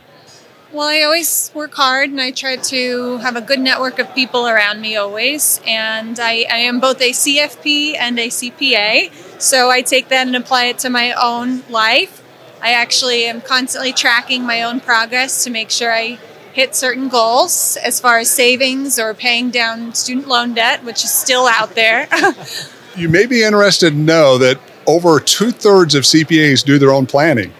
Well, 0.72 0.88
I 0.88 1.02
always 1.02 1.52
work 1.54 1.74
hard 1.74 2.10
and 2.10 2.20
I 2.20 2.32
try 2.32 2.56
to 2.56 3.18
have 3.18 3.36
a 3.36 3.40
good 3.40 3.60
network 3.60 3.98
of 4.00 4.12
people 4.12 4.48
around 4.48 4.80
me 4.80 4.96
always. 4.96 5.60
And 5.64 6.18
I, 6.18 6.46
I, 6.50 6.58
am 6.58 6.80
both 6.80 7.00
a 7.00 7.10
CFP 7.10 7.94
and 7.96 8.18
a 8.18 8.28
CPA. 8.28 9.12
So 9.40 9.70
I 9.70 9.82
take 9.82 10.08
that 10.08 10.26
and 10.26 10.34
apply 10.34 10.64
it 10.64 10.78
to 10.80 10.90
my 10.90 11.12
own 11.12 11.62
life. 11.68 12.22
I 12.60 12.72
actually 12.72 13.26
am 13.26 13.40
constantly 13.40 13.92
tracking 13.92 14.44
my 14.44 14.62
own 14.62 14.80
progress 14.80 15.44
to 15.44 15.50
make 15.50 15.70
sure 15.70 15.92
I 15.92 16.18
hit 16.54 16.74
certain 16.74 17.08
goals 17.08 17.76
as 17.76 18.00
far 18.00 18.18
as 18.18 18.30
savings 18.30 18.98
or 18.98 19.14
paying 19.14 19.50
down 19.50 19.94
student 19.94 20.26
loan 20.26 20.54
debt, 20.54 20.82
which 20.84 21.04
is 21.04 21.12
still 21.12 21.46
out 21.46 21.74
there. 21.74 22.08
you 22.96 23.08
may 23.08 23.26
be 23.26 23.44
interested 23.44 23.90
to 23.90 23.96
know 23.96 24.38
that 24.38 24.58
over 24.86 25.20
two 25.20 25.50
thirds 25.50 25.94
of 25.94 26.04
CPAs 26.04 26.64
do 26.64 26.78
their 26.78 26.92
own 26.92 27.06
planning. 27.06 27.52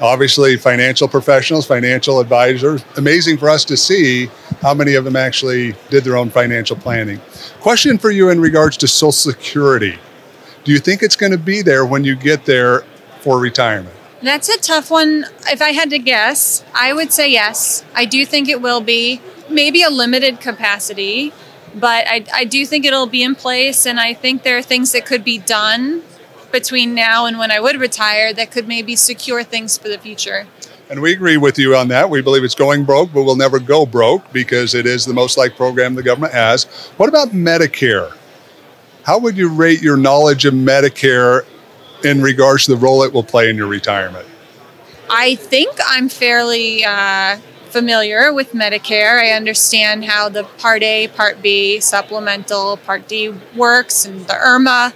Obviously, 0.00 0.56
financial 0.56 1.06
professionals, 1.06 1.64
financial 1.64 2.18
advisors. 2.18 2.84
Amazing 2.96 3.38
for 3.38 3.48
us 3.48 3.64
to 3.66 3.76
see 3.76 4.26
how 4.60 4.74
many 4.74 4.94
of 4.94 5.04
them 5.04 5.14
actually 5.14 5.76
did 5.90 6.02
their 6.02 6.16
own 6.16 6.28
financial 6.28 6.76
planning. 6.76 7.20
Question 7.60 7.98
for 7.98 8.10
you 8.10 8.30
in 8.30 8.40
regards 8.40 8.76
to 8.78 8.88
Social 8.88 9.12
Security 9.12 9.96
Do 10.64 10.72
you 10.72 10.78
think 10.78 11.02
it's 11.02 11.14
going 11.16 11.32
to 11.32 11.38
be 11.38 11.62
there 11.62 11.86
when 11.86 12.02
you 12.02 12.16
get 12.16 12.44
there 12.44 12.80
for 13.20 13.38
retirement? 13.38 13.94
That's 14.22 14.48
a 14.48 14.58
tough 14.60 14.90
one. 14.90 15.24
If 15.48 15.62
I 15.62 15.70
had 15.70 15.90
to 15.90 15.98
guess, 15.98 16.64
I 16.74 16.92
would 16.92 17.12
say 17.12 17.30
yes. 17.30 17.84
I 17.94 18.04
do 18.04 18.24
think 18.24 18.48
it 18.48 18.60
will 18.60 18.80
be. 18.80 19.20
Maybe 19.48 19.82
a 19.82 19.90
limited 19.90 20.40
capacity, 20.40 21.32
but 21.74 22.06
I, 22.08 22.24
I 22.32 22.44
do 22.44 22.64
think 22.64 22.84
it'll 22.84 23.06
be 23.06 23.22
in 23.22 23.34
place. 23.34 23.86
And 23.86 24.00
I 24.00 24.14
think 24.14 24.42
there 24.42 24.56
are 24.56 24.62
things 24.62 24.92
that 24.92 25.04
could 25.04 25.24
be 25.24 25.38
done 25.38 26.02
between 26.52 26.94
now 26.94 27.26
and 27.26 27.38
when 27.38 27.50
I 27.50 27.60
would 27.60 27.80
retire 27.80 28.32
that 28.34 28.50
could 28.50 28.68
maybe 28.68 28.94
secure 28.94 29.42
things 29.42 29.76
for 29.76 29.88
the 29.88 29.98
future. 29.98 30.46
And 30.90 31.00
we 31.00 31.12
agree 31.12 31.38
with 31.38 31.58
you 31.58 31.74
on 31.74 31.88
that. 31.88 32.10
We 32.10 32.20
believe 32.20 32.44
it's 32.44 32.54
going 32.54 32.84
broke, 32.84 33.12
but 33.12 33.22
we'll 33.22 33.36
never 33.36 33.58
go 33.58 33.86
broke 33.86 34.30
because 34.32 34.74
it 34.74 34.86
is 34.86 35.06
the 35.06 35.14
most 35.14 35.38
like 35.38 35.56
program 35.56 35.94
the 35.94 36.02
government 36.02 36.34
has. 36.34 36.64
What 36.98 37.08
about 37.08 37.28
Medicare? 37.28 38.14
How 39.04 39.18
would 39.18 39.36
you 39.36 39.48
rate 39.48 39.80
your 39.80 39.96
knowledge 39.96 40.44
of 40.44 40.54
Medicare 40.54 41.46
in 42.04 42.20
regards 42.20 42.66
to 42.66 42.72
the 42.72 42.76
role 42.76 43.02
it 43.02 43.12
will 43.12 43.24
play 43.24 43.48
in 43.48 43.56
your 43.56 43.68
retirement? 43.68 44.26
I 45.08 45.34
think 45.36 45.78
I'm 45.86 46.08
fairly 46.08 46.84
uh, 46.84 47.38
familiar 47.70 48.32
with 48.32 48.52
Medicare. 48.52 49.18
I 49.18 49.30
understand 49.30 50.04
how 50.04 50.28
the 50.28 50.44
Part 50.44 50.82
A, 50.82 51.08
Part 51.08 51.42
B, 51.42 51.80
supplemental, 51.80 52.76
Part 52.76 53.08
D 53.08 53.34
works, 53.56 54.04
and 54.04 54.26
the 54.26 54.34
IRMAA 54.34 54.92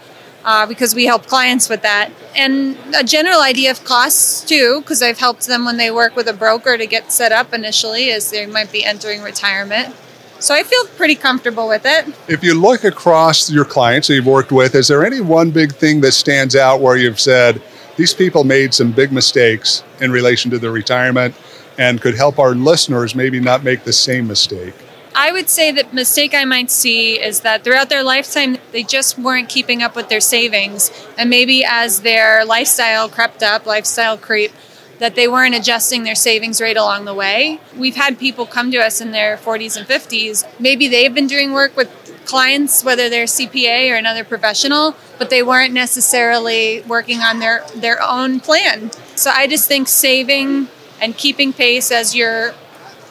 uh, 0.47 0.65
because 0.65 0.95
we 0.95 1.05
help 1.05 1.27
clients 1.27 1.69
with 1.69 1.83
that. 1.83 2.11
And 2.37 2.79
a 2.95 3.03
general 3.03 3.43
idea 3.43 3.71
of 3.73 3.85
costs 3.85 4.43
too, 4.49 4.81
because 4.81 5.03
I've 5.03 5.19
helped 5.19 5.47
them 5.47 5.65
when 5.65 5.77
they 5.77 5.91
work 5.91 6.15
with 6.15 6.29
a 6.29 6.33
broker 6.33 6.79
to 6.79 6.87
get 6.87 7.13
set 7.13 7.33
up 7.33 7.53
initially 7.53 8.13
as 8.13 8.31
they 8.31 8.47
might 8.47 8.71
be 8.73 8.85
entering 8.85 9.23
retirement. 9.23 9.95
So 10.39 10.55
I 10.55 10.63
feel 10.63 10.87
pretty 10.97 11.17
comfortable 11.17 11.67
with 11.67 11.83
it. 11.85 12.15
If 12.29 12.45
you 12.45 12.55
look 12.55 12.85
across 12.85 13.51
your 13.51 13.65
clients 13.65 14.07
that 14.09 14.15
you've 14.15 14.27
worked 14.27 14.53
with, 14.53 14.75
is 14.75 14.87
there 14.87 15.05
any 15.05 15.21
one 15.21 15.51
big 15.51 15.75
thing 15.75 16.01
that 16.03 16.13
stands 16.13 16.55
out 16.55 16.81
where 16.81 16.97
you've 16.97 17.19
said, 17.19 17.61
these 17.97 18.15
people 18.15 18.45
made 18.45 18.73
some 18.73 18.93
big 18.93 19.11
mistakes 19.11 19.83
in 20.01 20.13
relation 20.13 20.51
to 20.51 20.59
their 20.59 20.71
retirement 20.71 21.35
and 21.79 22.01
could 22.01 22.15
help 22.15 22.39
our 22.39 22.55
listeners 22.55 23.15
maybe 23.15 23.41
not 23.41 23.65
make 23.65 23.85
the 23.85 23.93
same 23.93 24.27
mistake? 24.27 24.75
I 25.19 25.33
would 25.33 25.49
say 25.49 25.73
that 25.73 25.95
mistake 25.95 26.35
I 26.35 26.45
might 26.45 26.71
see 26.71 27.19
is 27.19 27.41
that 27.41 27.65
throughout 27.65 27.89
their 27.89 28.03
lifetime 28.03 28.59
they 28.71 28.83
just 28.83 29.19
weren't 29.19 29.49
keeping 29.49 29.83
up 29.83 29.97
with 29.97 30.11
their 30.11 30.21
savings 30.21 30.91
and 31.17 31.31
maybe 31.31 31.65
as 31.65 32.03
their 32.03 32.45
lifestyle 32.45 33.09
crept 33.09 33.43
up, 33.43 33.65
lifestyle 33.65 34.19
creep, 34.19 34.53
that 34.99 35.15
they 35.15 35.27
weren't 35.27 35.55
adjusting 35.55 36.05
their 36.05 36.15
savings 36.15 36.61
rate 36.61 36.77
along 36.77 37.07
the 37.07 37.15
way. 37.15 37.61
We've 37.75 37.97
had 37.97 38.19
people 38.19 38.45
come 38.45 38.71
to 38.73 38.79
us 38.79 39.01
in 39.01 39.13
their 39.13 39.39
40s 39.39 39.79
and 39.79 39.87
50s. 39.87 40.45
Maybe 40.61 40.87
they've 40.87 41.15
been 41.15 41.27
doing 41.27 41.53
work 41.53 41.75
with 41.79 41.89
clients 42.27 42.85
whether 42.85 43.09
they're 43.09 43.25
CPA 43.25 43.91
or 43.91 43.97
another 43.97 44.23
professional, 44.23 44.97
but 45.17 45.31
they 45.31 45.43
weren't 45.43 45.73
necessarily 45.73 46.83
working 46.83 47.21
on 47.21 47.39
their 47.39 47.65
their 47.75 48.03
own 48.03 48.39
plan. 48.41 48.91
So 49.15 49.31
I 49.31 49.47
just 49.47 49.67
think 49.67 49.89
saving 49.89 50.69
and 51.01 51.17
keeping 51.17 51.55
pace 51.55 51.91
as 51.91 52.15
your 52.15 52.53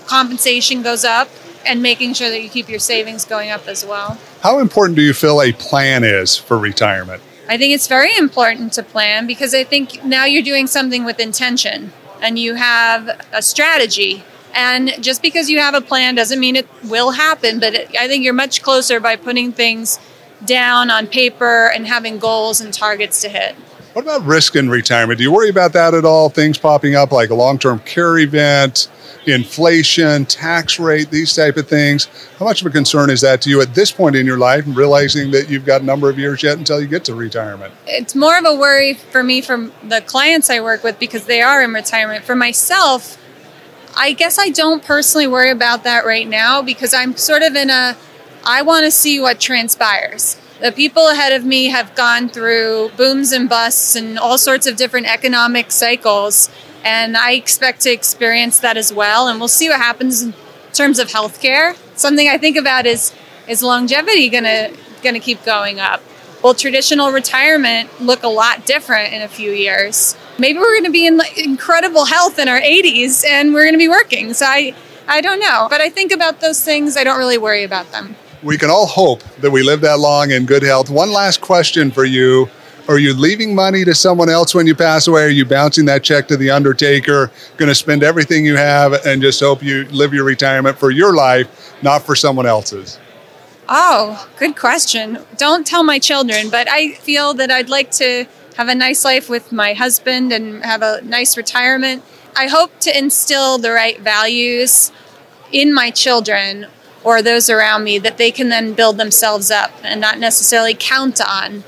compensation 0.05 0.83
goes 0.83 1.03
up 1.03 1.29
and 1.65 1.81
making 1.81 2.13
sure 2.13 2.29
that 2.29 2.41
you 2.41 2.49
keep 2.49 2.69
your 2.69 2.79
savings 2.79 3.25
going 3.25 3.49
up 3.49 3.67
as 3.67 3.85
well. 3.85 4.17
How 4.41 4.59
important 4.59 4.95
do 4.95 5.01
you 5.01 5.13
feel 5.13 5.41
a 5.41 5.51
plan 5.53 6.03
is 6.03 6.35
for 6.35 6.57
retirement? 6.57 7.21
I 7.47 7.57
think 7.57 7.73
it's 7.73 7.87
very 7.87 8.15
important 8.17 8.73
to 8.73 8.83
plan 8.83 9.27
because 9.27 9.53
I 9.53 9.63
think 9.63 10.03
now 10.03 10.25
you're 10.25 10.43
doing 10.43 10.67
something 10.67 11.05
with 11.05 11.19
intention 11.19 11.93
and 12.21 12.39
you 12.39 12.55
have 12.55 13.21
a 13.31 13.41
strategy. 13.41 14.23
And 14.53 14.93
just 15.01 15.21
because 15.21 15.49
you 15.49 15.59
have 15.59 15.75
a 15.75 15.81
plan 15.81 16.15
doesn't 16.15 16.39
mean 16.39 16.55
it 16.55 16.67
will 16.85 17.11
happen, 17.11 17.59
but 17.59 17.73
it, 17.73 17.95
I 17.99 18.07
think 18.07 18.23
you're 18.23 18.33
much 18.33 18.61
closer 18.61 18.99
by 18.99 19.15
putting 19.15 19.51
things 19.51 19.99
down 20.45 20.89
on 20.89 21.07
paper 21.07 21.67
and 21.67 21.85
having 21.85 22.19
goals 22.19 22.61
and 22.61 22.73
targets 22.73 23.21
to 23.21 23.29
hit. 23.29 23.55
What 23.93 24.03
about 24.03 24.23
risk 24.23 24.55
in 24.55 24.69
retirement? 24.69 25.17
Do 25.17 25.23
you 25.23 25.31
worry 25.31 25.49
about 25.49 25.73
that 25.73 25.93
at 25.93 26.03
all? 26.03 26.29
Things 26.29 26.57
popping 26.57 26.95
up 26.95 27.11
like 27.11 27.29
a 27.29 27.35
long 27.35 27.57
term 27.57 27.79
care 27.79 28.17
event, 28.17 28.89
inflation, 29.27 30.25
tax 30.25 30.79
rate, 30.79 31.09
these 31.09 31.33
type 31.33 31.57
of 31.57 31.67
things. 31.67 32.07
How 32.37 32.45
much 32.45 32.61
of 32.61 32.67
a 32.67 32.69
concern 32.69 33.09
is 33.09 33.21
that 33.21 33.41
to 33.41 33.49
you 33.49 33.61
at 33.61 33.73
this 33.73 33.91
point 33.91 34.15
in 34.15 34.25
your 34.25 34.37
life, 34.37 34.63
realizing 34.67 35.31
that 35.31 35.49
you've 35.49 35.65
got 35.65 35.81
a 35.81 35.85
number 35.85 36.09
of 36.09 36.19
years 36.19 36.43
yet 36.43 36.57
until 36.57 36.81
you 36.81 36.87
get 36.87 37.05
to 37.05 37.15
retirement? 37.15 37.73
It's 37.87 38.15
more 38.15 38.37
of 38.37 38.45
a 38.45 38.55
worry 38.55 38.93
for 38.93 39.23
me 39.23 39.41
from 39.41 39.71
the 39.83 40.01
clients 40.01 40.49
I 40.49 40.61
work 40.61 40.83
with 40.83 40.99
because 40.99 41.25
they 41.25 41.41
are 41.41 41.63
in 41.63 41.73
retirement. 41.73 42.25
For 42.25 42.35
myself, 42.35 43.17
I 43.97 44.13
guess 44.13 44.37
I 44.37 44.49
don't 44.49 44.83
personally 44.83 45.27
worry 45.27 45.51
about 45.51 45.83
that 45.83 46.05
right 46.05 46.27
now 46.27 46.61
because 46.61 46.93
I'm 46.93 47.15
sort 47.15 47.41
of 47.41 47.55
in 47.55 47.69
a 47.69 47.95
I 48.47 48.61
want 48.61 48.85
to 48.85 48.91
see 48.91 49.19
what 49.19 49.39
transpires. 49.39 50.37
The 50.61 50.71
people 50.71 51.09
ahead 51.09 51.33
of 51.33 51.43
me 51.43 51.65
have 51.65 51.95
gone 51.95 52.29
through 52.29 52.91
booms 52.95 53.31
and 53.31 53.49
busts 53.49 53.95
and 53.95 54.19
all 54.19 54.37
sorts 54.37 54.67
of 54.67 54.75
different 54.75 55.07
economic 55.07 55.71
cycles 55.71 56.49
and 56.85 57.17
I 57.17 57.31
expect 57.31 57.81
to 57.81 57.91
experience 57.91 58.59
that 58.59 58.77
as 58.77 58.93
well. 58.93 59.27
And 59.27 59.39
we'll 59.39 59.49
see 59.49 59.67
what 59.67 59.81
happens 59.81 60.21
in 60.21 60.33
terms 60.71 60.99
of 60.99 61.09
healthcare. 61.09 61.75
Something 61.97 62.29
I 62.29 62.37
think 62.37 62.55
about 62.55 62.85
is 62.85 63.13
is 63.47 63.61
longevity 63.61 64.29
gonna 64.29 64.69
gonna 65.03 65.19
keep 65.19 65.43
going 65.43 65.79
up? 65.79 66.01
Will 66.43 66.53
traditional 66.53 67.11
retirement 67.11 67.89
look 67.99 68.21
a 68.23 68.27
lot 68.27 68.65
different 68.65 69.13
in 69.13 69.21
a 69.23 69.27
few 69.27 69.51
years? 69.51 70.15
Maybe 70.37 70.59
we're 70.59 70.81
to 70.81 70.91
be 70.91 71.07
in 71.07 71.19
incredible 71.37 72.05
health 72.05 72.37
in 72.37 72.47
our 72.47 72.59
80s 72.59 73.25
and 73.25 73.53
we're 73.53 73.71
to 73.71 73.77
be 73.77 73.87
working. 73.87 74.33
So 74.33 74.45
I, 74.45 74.75
I 75.07 75.21
don't 75.21 75.39
know. 75.39 75.67
But 75.69 75.81
I 75.81 75.89
think 75.89 76.11
about 76.11 76.41
those 76.41 76.63
things. 76.63 76.97
I 76.97 77.03
don't 77.03 77.17
really 77.17 77.39
worry 77.39 77.63
about 77.63 77.91
them. 77.91 78.15
We 78.43 78.59
can 78.59 78.69
all 78.69 78.85
hope 78.85 79.23
that 79.39 79.49
we 79.49 79.63
live 79.63 79.81
that 79.81 79.97
long 79.97 80.31
in 80.31 80.45
good 80.45 80.61
health. 80.61 80.89
One 80.91 81.11
last 81.11 81.41
question 81.41 81.89
for 81.89 82.05
you. 82.05 82.49
Are 82.87 82.99
you 82.99 83.15
leaving 83.15 83.55
money 83.55 83.83
to 83.83 83.95
someone 83.95 84.29
else 84.29 84.53
when 84.53 84.67
you 84.67 84.75
pass 84.75 85.07
away? 85.07 85.23
Are 85.23 85.29
you 85.29 85.43
bouncing 85.43 85.85
that 85.85 86.03
check 86.03 86.27
to 86.27 86.37
the 86.37 86.51
undertaker? 86.51 87.31
Going 87.57 87.69
to 87.69 87.73
spend 87.73 88.03
everything 88.03 88.45
you 88.45 88.57
have 88.57 88.93
and 89.05 89.23
just 89.23 89.39
hope 89.39 89.63
you 89.63 89.85
live 89.85 90.13
your 90.13 90.23
retirement 90.23 90.77
for 90.77 90.91
your 90.91 91.15
life, 91.15 91.73
not 91.81 92.03
for 92.03 92.15
someone 92.15 92.45
else's? 92.45 92.99
Oh, 93.67 94.29
good 94.37 94.55
question. 94.55 95.17
Don't 95.35 95.65
tell 95.65 95.83
my 95.83 95.97
children, 95.97 96.51
but 96.51 96.69
I 96.69 96.91
feel 96.93 97.33
that 97.33 97.49
I'd 97.49 97.69
like 97.69 97.89
to 97.91 98.27
have 98.55 98.67
a 98.67 98.75
nice 98.75 99.03
life 99.03 99.29
with 99.29 99.51
my 99.51 99.73
husband 99.73 100.31
and 100.31 100.63
have 100.63 100.83
a 100.83 101.01
nice 101.01 101.35
retirement. 101.35 102.03
I 102.35 102.45
hope 102.47 102.79
to 102.81 102.95
instill 102.95 103.57
the 103.57 103.71
right 103.71 103.99
values 103.99 104.91
in 105.51 105.73
my 105.73 105.89
children 105.89 106.67
or 107.03 107.23
those 107.23 107.49
around 107.49 107.83
me 107.83 107.97
that 107.97 108.19
they 108.19 108.29
can 108.29 108.49
then 108.49 108.73
build 108.73 108.97
themselves 108.97 109.49
up 109.49 109.71
and 109.83 109.99
not 109.99 110.19
necessarily 110.19 110.75
count 110.77 111.19
on 111.19 111.63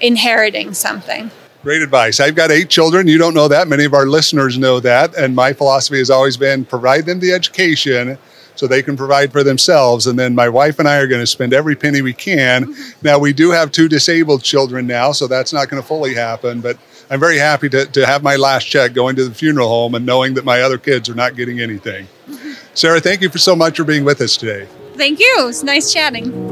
inheriting 0.00 0.74
something. 0.74 1.30
Great 1.62 1.82
advice. 1.82 2.20
I've 2.20 2.34
got 2.34 2.50
eight 2.50 2.70
children. 2.70 3.06
You 3.06 3.18
don't 3.18 3.34
know 3.34 3.48
that. 3.48 3.68
Many 3.68 3.84
of 3.84 3.92
our 3.92 4.06
listeners 4.06 4.56
know 4.56 4.80
that. 4.80 5.14
And 5.14 5.36
my 5.36 5.52
philosophy 5.52 5.98
has 5.98 6.08
always 6.08 6.38
been 6.38 6.64
provide 6.64 7.04
them 7.04 7.20
the 7.20 7.32
education 7.32 8.16
so 8.54 8.66
they 8.66 8.82
can 8.82 8.96
provide 8.96 9.30
for 9.30 9.42
themselves. 9.42 10.06
And 10.06 10.18
then 10.18 10.34
my 10.34 10.48
wife 10.48 10.78
and 10.78 10.88
I 10.88 10.96
are 10.96 11.06
going 11.06 11.20
to 11.20 11.26
spend 11.26 11.52
every 11.52 11.76
penny 11.76 12.00
we 12.00 12.14
can. 12.14 12.64
Mm-hmm. 12.64 13.06
Now, 13.06 13.18
we 13.18 13.32
do 13.34 13.50
have 13.50 13.72
two 13.72 13.88
disabled 13.88 14.42
children 14.42 14.86
now, 14.86 15.12
so 15.12 15.26
that's 15.26 15.52
not 15.52 15.68
going 15.68 15.82
to 15.82 15.86
fully 15.86 16.14
happen. 16.14 16.62
But 16.62 16.78
I'm 17.10 17.20
very 17.20 17.38
happy 17.38 17.68
to, 17.70 17.86
to 17.86 18.06
have 18.06 18.22
my 18.22 18.36
last 18.36 18.64
check 18.64 18.94
going 18.94 19.16
to 19.16 19.28
the 19.28 19.34
funeral 19.34 19.68
home 19.68 19.94
and 19.94 20.06
knowing 20.06 20.34
that 20.34 20.44
my 20.46 20.62
other 20.62 20.78
kids 20.78 21.10
are 21.10 21.14
not 21.14 21.36
getting 21.36 21.60
anything. 21.60 22.06
Mm-hmm. 22.26 22.52
Sarah, 22.74 23.00
thank 23.00 23.20
you 23.20 23.28
for 23.28 23.38
so 23.38 23.54
much 23.54 23.76
for 23.76 23.84
being 23.84 24.04
with 24.04 24.20
us 24.22 24.36
today. 24.36 24.66
Thank 24.94 25.20
you. 25.20 25.46
It's 25.48 25.62
nice 25.62 25.92
chatting. 25.92 26.49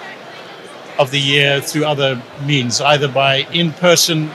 of 1.00 1.10
the 1.10 1.18
year 1.18 1.60
through 1.60 1.84
other 1.84 2.22
means, 2.44 2.80
either 2.80 3.08
by 3.08 3.38
in 3.52 3.72
person 3.72 4.30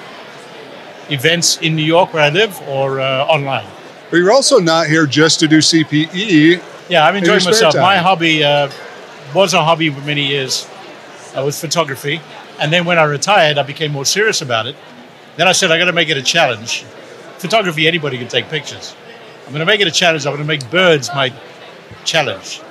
events 1.09 1.59
in 1.59 1.77
New 1.77 1.85
York 1.85 2.13
where 2.13 2.23
I 2.23 2.29
live 2.29 2.61
or 2.67 2.99
uh, 2.99 3.23
online. 3.23 3.67
But 4.11 4.17
you're 4.17 4.31
also 4.31 4.59
not 4.59 4.87
here 4.87 5.07
just 5.07 5.39
to 5.39 5.47
do 5.47 5.59
CPE. 5.59 6.61
Yeah, 6.89 7.07
I'm 7.07 7.15
enjoying 7.15 7.45
myself. 7.45 7.73
My 7.75 7.97
hobby 7.97 8.43
uh, 8.43 8.69
was 9.33 9.53
a 9.53 9.63
hobby 9.63 9.89
for 9.89 10.01
many 10.01 10.27
years 10.27 10.69
uh, 11.33 11.43
with 11.45 11.55
photography. 11.55 12.19
And 12.59 12.73
then 12.73 12.83
when 12.83 12.99
I 12.99 13.03
retired, 13.03 13.57
I 13.57 13.63
became 13.63 13.93
more 13.93 14.03
serious 14.03 14.41
about 14.41 14.67
it. 14.67 14.75
Then 15.37 15.47
I 15.47 15.53
said, 15.53 15.71
I 15.71 15.77
got 15.77 15.85
to 15.85 15.93
make 15.93 16.09
it 16.09 16.17
a 16.17 16.21
challenge. 16.21 16.83
Photography, 17.37 17.87
anybody 17.87 18.17
can 18.17 18.27
take 18.27 18.49
pictures. 18.49 18.93
I'm 19.45 19.53
going 19.53 19.61
to 19.61 19.65
make 19.65 19.79
it 19.79 19.87
a 19.87 19.91
challenge. 19.91 20.25
I'm 20.25 20.33
going 20.33 20.43
to 20.43 20.47
make 20.47 20.69
birds 20.69 21.09
my 21.15 21.33
challenge. 22.03 22.61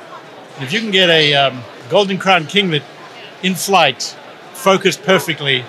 And 0.57 0.65
if 0.65 0.75
you 0.75 0.81
can 0.81 0.91
get 0.91 1.09
a 1.09 1.35
um, 1.35 1.63
golden 1.89 2.19
crown 2.19 2.45
kinglet 2.45 2.83
in 3.43 3.55
flight, 3.55 4.15
focused 4.53 5.03
perfectly, 5.05 5.65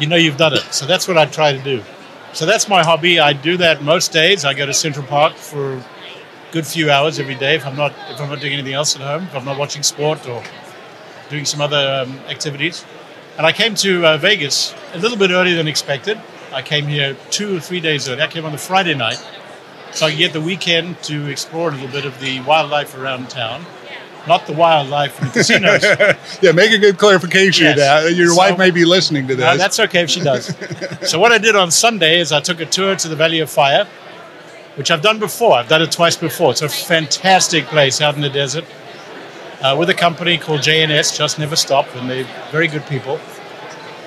you 0.00 0.08
know 0.08 0.16
you've 0.16 0.36
done 0.36 0.54
it. 0.54 0.62
So 0.72 0.86
that's 0.86 1.06
what 1.06 1.16
I 1.16 1.26
try 1.26 1.52
to 1.52 1.62
do. 1.62 1.84
So 2.34 2.46
that's 2.46 2.68
my 2.68 2.82
hobby. 2.82 3.20
I 3.20 3.32
do 3.32 3.56
that 3.58 3.80
most 3.80 4.10
days. 4.10 4.44
I 4.44 4.54
go 4.54 4.66
to 4.66 4.74
Central 4.74 5.06
Park 5.06 5.36
for 5.36 5.74
a 5.74 5.84
good 6.50 6.66
few 6.66 6.90
hours 6.90 7.20
every 7.20 7.36
day 7.36 7.54
if 7.54 7.64
I'm 7.64 7.76
not 7.76 7.92
if 8.10 8.20
I'm 8.20 8.28
not 8.28 8.40
doing 8.40 8.54
anything 8.54 8.72
else 8.72 8.96
at 8.96 9.02
home, 9.02 9.22
if 9.22 9.36
I'm 9.36 9.44
not 9.44 9.56
watching 9.56 9.84
sport 9.84 10.28
or 10.28 10.42
doing 11.30 11.44
some 11.44 11.60
other 11.60 12.02
um, 12.02 12.18
activities. 12.28 12.84
And 13.38 13.46
I 13.46 13.52
came 13.52 13.76
to 13.76 14.04
uh, 14.04 14.18
Vegas 14.18 14.74
a 14.94 14.98
little 14.98 15.16
bit 15.16 15.30
earlier 15.30 15.54
than 15.54 15.68
expected. 15.68 16.20
I 16.52 16.62
came 16.62 16.88
here 16.88 17.16
two 17.30 17.56
or 17.56 17.60
three 17.60 17.80
days 17.80 18.08
early. 18.08 18.22
I 18.22 18.26
came 18.26 18.44
on 18.44 18.50
the 18.50 18.58
Friday 18.58 18.94
night, 18.94 19.24
so 19.92 20.06
I 20.06 20.10
could 20.10 20.18
get 20.18 20.32
the 20.32 20.40
weekend 20.40 21.00
to 21.04 21.28
explore 21.28 21.68
a 21.68 21.72
little 21.72 21.86
bit 21.86 22.04
of 22.04 22.18
the 22.18 22.40
wildlife 22.40 22.98
around 22.98 23.30
town. 23.30 23.64
Not 24.26 24.46
the 24.46 24.54
wildlife 24.54 25.20
in 25.20 25.28
the 25.28 25.32
casinos. 25.34 25.82
yeah, 26.42 26.52
make 26.52 26.72
a 26.72 26.78
good 26.78 26.96
clarification 26.98 27.66
Yes. 27.66 27.76
that. 27.76 28.14
Your 28.14 28.28
So- 28.30 28.36
wife 28.36 28.58
may 28.58 28.70
be 28.70 28.84
listening 28.84 29.26
to 29.28 29.34
this. 29.36 29.44
No, 29.44 29.56
that's 29.56 29.78
okay 29.80 30.02
if 30.02 30.10
she 30.10 30.20
does. 30.20 30.54
so 31.08 31.18
what 31.18 31.30
I 31.32 31.38
did 31.38 31.54
on 31.56 31.70
Sunday 31.70 32.20
is 32.20 32.32
I 32.32 32.40
took 32.40 32.60
a 32.60 32.66
tour 32.66 32.96
to 32.96 33.08
the 33.08 33.16
Valley 33.16 33.40
of 33.40 33.50
Fire, 33.50 33.86
which 34.76 34.90
I've 34.90 35.02
done 35.02 35.18
before. 35.18 35.52
I've 35.58 35.68
done 35.68 35.82
it 35.82 35.92
twice 35.92 36.16
before. 36.16 36.52
It's 36.52 36.62
a 36.62 36.68
fantastic 36.70 37.66
place 37.66 38.00
out 38.00 38.14
in 38.14 38.22
the 38.22 38.30
desert 38.30 38.64
uh, 39.62 39.76
with 39.78 39.90
a 39.90 39.94
company 39.94 40.38
called 40.38 40.60
JNS, 40.60 41.16
Just 41.18 41.38
Never 41.38 41.56
Stop, 41.56 41.86
and 41.94 42.08
they're 42.08 42.26
very 42.50 42.66
good 42.68 42.86
people. 42.86 43.20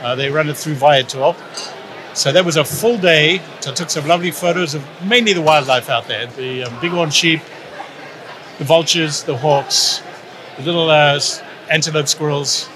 Uh, 0.01 0.15
they 0.15 0.29
run 0.31 0.50
it 0.50 0.57
through 0.57 0.75
Viator. 0.75 1.36
So 2.13 2.31
that 2.31 2.43
was 2.43 2.57
a 2.57 2.63
full 2.65 2.97
day. 2.97 3.39
So 3.59 3.71
I 3.71 3.74
took 3.75 3.91
some 3.91 4.07
lovely 4.07 4.31
photos 4.31 4.74
of 4.74 4.83
mainly 5.03 5.33
the 5.33 5.41
wildlife 5.43 5.89
out 5.89 6.07
there 6.07 6.25
the 6.25 6.63
um, 6.63 6.74
bighorn 6.81 7.12
sheep, 7.12 7.41
the 8.57 8.63
vultures, 8.63 9.21
the 9.24 9.38
hawks, 9.38 10.01
little 10.59 10.89
uh, 10.89 11.19
antelope 11.69 12.07
squirrels. 12.07 12.69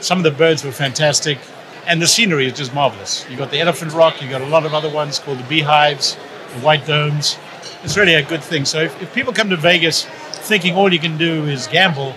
Some 0.00 0.18
of 0.18 0.24
the 0.24 0.30
birds 0.30 0.64
were 0.64 0.72
fantastic. 0.72 1.38
And 1.86 2.00
the 2.00 2.06
scenery 2.06 2.46
is 2.46 2.52
just 2.52 2.74
marvelous. 2.74 3.26
You've 3.28 3.38
got 3.38 3.50
the 3.50 3.58
Elephant 3.58 3.92
Rock, 3.92 4.20
you've 4.20 4.30
got 4.30 4.42
a 4.42 4.46
lot 4.46 4.64
of 4.64 4.74
other 4.74 4.90
ones 4.90 5.18
called 5.18 5.38
the 5.38 5.44
beehives, 5.44 6.14
the 6.54 6.60
white 6.60 6.86
domes. 6.86 7.38
It's 7.82 7.96
really 7.96 8.14
a 8.14 8.22
good 8.22 8.42
thing. 8.42 8.64
So 8.64 8.82
if, 8.82 9.02
if 9.02 9.12
people 9.14 9.32
come 9.32 9.50
to 9.50 9.56
Vegas 9.56 10.04
thinking 10.04 10.74
all 10.74 10.92
you 10.92 10.98
can 10.98 11.16
do 11.16 11.46
is 11.46 11.66
gamble, 11.66 12.14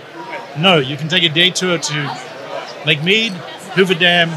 no, 0.58 0.78
you 0.78 0.96
can 0.96 1.08
take 1.08 1.24
a 1.24 1.28
day 1.28 1.50
tour 1.50 1.78
to 1.78 2.20
Lake 2.86 3.02
Mead, 3.02 3.32
Hoover 3.74 3.94
Dam, 3.94 4.28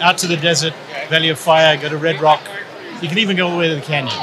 out 0.00 0.18
to 0.18 0.26
the 0.26 0.36
desert, 0.36 0.72
Valley 1.08 1.28
of 1.28 1.38
Fire, 1.38 1.76
go 1.76 1.88
to 1.88 1.96
Red 1.96 2.20
Rock. 2.20 2.40
You 3.02 3.08
can 3.08 3.18
even 3.18 3.36
go 3.36 3.46
all 3.46 3.52
the 3.52 3.58
way 3.58 3.68
to 3.68 3.74
the 3.74 3.82
canyon. 3.82 4.14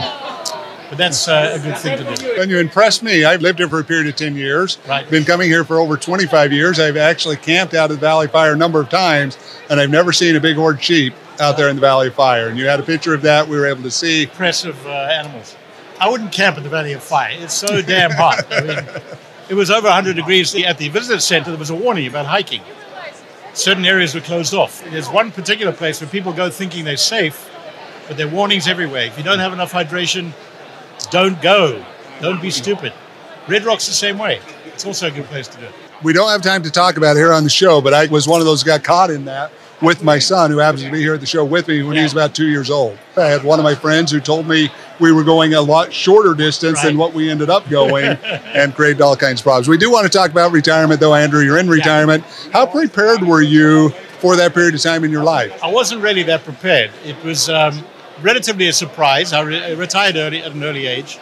But 0.89 0.97
that's 0.97 1.27
uh, 1.27 1.51
a 1.53 1.59
good 1.59 1.77
thing 1.77 1.97
to 1.97 2.15
do. 2.15 2.41
And 2.41 2.49
you 2.49 2.57
impressed 2.57 3.03
me. 3.03 3.23
I've 3.23 3.41
lived 3.41 3.59
here 3.59 3.69
for 3.69 3.79
a 3.79 3.83
period 3.83 4.07
of 4.07 4.15
10 4.15 4.35
years. 4.35 4.79
Right. 4.87 5.07
Been 5.09 5.23
coming 5.23 5.47
here 5.47 5.63
for 5.63 5.77
over 5.77 5.97
25 5.97 6.51
years. 6.51 6.79
I've 6.79 6.97
actually 6.97 7.35
camped 7.35 7.75
out 7.75 7.91
at 7.91 7.95
the 7.95 7.99
Valley 7.99 8.27
Fire 8.27 8.53
a 8.53 8.57
number 8.57 8.81
of 8.81 8.89
times, 8.89 9.37
and 9.69 9.79
I've 9.79 9.91
never 9.91 10.11
seen 10.11 10.35
a 10.35 10.39
bighorn 10.39 10.79
sheep 10.79 11.13
out 11.39 11.57
there 11.57 11.69
in 11.69 11.75
the 11.75 11.81
Valley 11.81 12.07
of 12.07 12.15
Fire. 12.15 12.47
And 12.47 12.57
you 12.57 12.65
had 12.65 12.79
a 12.79 12.83
picture 12.83 13.13
of 13.13 13.21
that 13.21 13.47
we 13.47 13.55
were 13.55 13.67
able 13.67 13.83
to 13.83 13.91
see. 13.91 14.23
impressive 14.23 14.83
uh, 14.87 14.89
animals. 14.89 15.55
I 15.99 16.09
wouldn't 16.09 16.31
camp 16.31 16.57
at 16.57 16.63
the 16.63 16.69
Valley 16.69 16.93
of 16.93 17.03
Fire. 17.03 17.35
It's 17.39 17.53
so 17.53 17.81
damn 17.81 18.11
hot. 18.11 18.45
I 18.51 18.61
mean, 18.61 19.01
it 19.49 19.53
was 19.53 19.69
over 19.69 19.87
100 19.87 20.15
degrees 20.15 20.55
at 20.55 20.77
the 20.77 20.89
visitor 20.89 21.19
center. 21.19 21.51
There 21.51 21.59
was 21.59 21.69
a 21.69 21.75
warning 21.75 22.07
about 22.07 22.25
hiking. 22.25 22.61
Certain 23.53 23.85
areas 23.85 24.15
were 24.15 24.21
closed 24.21 24.53
off. 24.53 24.83
There's 24.89 25.09
one 25.09 25.31
particular 25.31 25.73
place 25.73 26.01
where 26.01 26.09
people 26.09 26.31
go 26.33 26.49
thinking 26.49 26.85
they're 26.85 26.97
safe, 26.97 27.49
but 28.07 28.15
there 28.15 28.27
are 28.27 28.29
warnings 28.29 28.67
everywhere. 28.67 29.05
If 29.05 29.17
you 29.17 29.23
don't 29.23 29.39
have 29.39 29.53
enough 29.53 29.73
hydration, 29.73 30.31
don't 31.11 31.41
go. 31.41 31.83
Don't 32.21 32.41
be 32.41 32.51
stupid. 32.51 32.93
Red 33.47 33.63
Rock's 33.63 33.87
the 33.87 33.93
same 33.93 34.17
way. 34.17 34.39
It's 34.65 34.85
also 34.85 35.07
a 35.07 35.11
good 35.11 35.25
place 35.25 35.47
to 35.47 35.57
do 35.57 35.65
it. 35.65 35.73
We 36.03 36.13
don't 36.13 36.29
have 36.29 36.41
time 36.41 36.63
to 36.63 36.71
talk 36.71 36.97
about 36.97 37.17
it 37.17 37.19
here 37.19 37.33
on 37.33 37.43
the 37.43 37.49
show, 37.49 37.81
but 37.81 37.93
I 37.93 38.07
was 38.07 38.27
one 38.27 38.39
of 38.39 38.45
those 38.45 38.61
who 38.61 38.67
got 38.67 38.83
caught 38.83 39.09
in 39.09 39.25
that 39.25 39.51
with 39.81 40.03
my 40.03 40.19
son, 40.19 40.51
who 40.51 40.57
happens 40.57 40.83
to 40.83 40.91
be 40.91 40.99
here 40.99 41.13
at 41.13 41.19
the 41.19 41.25
show 41.25 41.43
with 41.43 41.67
me 41.67 41.83
when 41.83 41.95
he 41.95 42.03
was 42.03 42.11
about 42.11 42.35
two 42.35 42.47
years 42.47 42.69
old. 42.69 42.97
I 43.15 43.25
had 43.25 43.43
one 43.43 43.59
of 43.59 43.63
my 43.63 43.75
friends 43.75 44.11
who 44.11 44.19
told 44.19 44.47
me 44.47 44.69
we 44.99 45.11
were 45.11 45.23
going 45.23 45.53
a 45.53 45.61
lot 45.61 45.93
shorter 45.93 46.33
distance 46.33 46.81
than 46.81 46.97
what 46.97 47.13
we 47.13 47.29
ended 47.29 47.49
up 47.49 47.67
going 47.69 48.05
and 48.05 48.75
created 48.75 49.01
all 49.01 49.15
kinds 49.15 49.39
of 49.39 49.45
problems. 49.45 49.67
We 49.67 49.77
do 49.77 49.91
want 49.91 50.09
to 50.09 50.15
talk 50.15 50.31
about 50.31 50.51
retirement, 50.51 50.99
though, 50.99 51.15
Andrew. 51.15 51.41
You're 51.41 51.57
in 51.57 51.69
retirement. 51.69 52.23
How 52.51 52.65
prepared 52.65 53.21
were 53.23 53.41
you 53.41 53.89
for 54.19 54.35
that 54.35 54.53
period 54.53 54.75
of 54.75 54.81
time 54.81 55.03
in 55.03 55.11
your 55.11 55.23
life? 55.23 55.63
I 55.63 55.71
wasn't 55.71 56.01
really 56.01 56.23
that 56.23 56.43
prepared. 56.43 56.91
It 57.05 57.21
was 57.23 57.49
um, 57.49 57.83
relatively 58.21 58.67
a 58.67 58.73
surprise. 58.73 59.33
I, 59.33 59.41
re- 59.41 59.63
I 59.63 59.71
retired 59.73 60.15
early 60.15 60.41
at 60.41 60.51
an 60.51 60.63
early 60.63 60.87
age. 60.87 61.19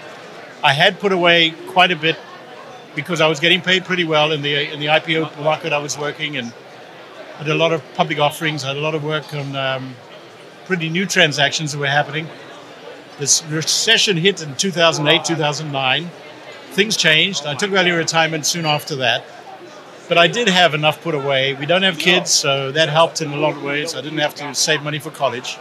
I 0.64 0.74
had 0.74 1.00
put 1.00 1.12
away 1.12 1.52
quite 1.68 1.92
a 1.92 1.96
bit 1.96 2.18
because 2.96 3.22
I 3.22 3.28
was 3.28 3.40
getting 3.40 3.62
paid 3.62 3.86
pretty 3.86 4.04
well 4.04 4.32
in 4.32 4.42
the 4.42 4.74
in 4.74 4.80
the 4.80 4.88
IPO 4.88 5.44
market. 5.44 5.72
I 5.72 5.78
was 5.78 5.98
working 5.98 6.38
and 6.38 6.52
did 7.40 7.50
a 7.50 7.56
lot 7.56 7.72
of 7.72 7.84
public 7.94 8.20
offerings. 8.20 8.64
I 8.64 8.70
had 8.70 8.78
a 8.78 8.82
lot 8.82 8.96
of 8.96 9.04
work 9.04 9.34
on 9.34 9.56
um, 9.56 9.96
pretty 10.66 10.90
new 10.90 11.06
transactions 11.06 11.72
that 11.72 11.80
were 11.80 11.88
happening. 11.88 12.28
This 13.20 13.44
recession 13.46 14.18
hit 14.18 14.42
in 14.44 14.56
2008, 14.56 15.26
2009. 15.26 16.10
Things 16.72 16.98
changed. 16.98 17.46
I 17.46 17.56
took 17.56 17.72
early 17.72 17.92
retirement 17.92 18.46
soon 18.46 18.66
after 18.66 18.96
that. 18.98 19.24
But 20.08 20.18
I 20.18 20.28
did 20.28 20.48
have 20.48 20.74
enough 20.74 21.02
put 21.02 21.16
away. 21.16 21.54
We 21.54 21.66
don't 21.66 21.84
have 21.84 21.98
kids, 21.98 22.32
so 22.32 22.72
that 22.72 22.90
helped 22.90 23.22
in 23.22 23.32
a 23.34 23.36
lot 23.36 23.58
of 23.58 23.64
ways. 23.64 23.94
I 23.94 24.02
didn't 24.02 24.20
have 24.20 24.36
to 24.36 24.54
save 24.56 24.82
money 24.82 25.00
for 25.00 25.12
college. 25.12 25.58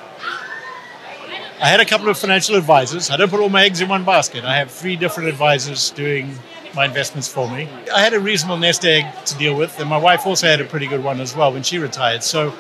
I 1.59 1.69
had 1.69 1.81
a 1.81 1.87
couple 1.87 2.09
of 2.11 2.19
financial 2.19 2.55
advisors. 2.55 3.11
I 3.11 3.17
don't 3.17 3.31
put 3.31 3.41
all 3.41 3.49
my 3.49 3.65
eggs 3.65 3.81
in 3.81 3.89
one 3.89 4.05
basket. 4.05 4.45
I 4.45 4.59
have 4.59 4.71
three 4.71 4.95
different 4.95 5.31
advisors 5.31 5.91
doing 5.91 6.39
my 6.75 6.85
investments 6.85 7.29
for 7.29 7.51
me. 7.51 7.67
I 7.95 8.01
had 8.01 8.13
a 8.13 8.21
reasonable 8.21 8.59
nest 8.59 8.85
egg 8.85 9.07
to 9.25 9.39
deal 9.39 9.57
with, 9.57 9.81
and 9.81 9.89
my 9.89 9.97
wife 9.97 10.27
also 10.27 10.47
had 10.47 10.61
a 10.61 10.65
pretty 10.65 10.87
good 10.87 11.03
one 11.03 11.19
as 11.19 11.35
well 11.35 11.53
when 11.53 11.63
she 11.63 11.79
retired. 11.79 12.23
So 12.23 12.53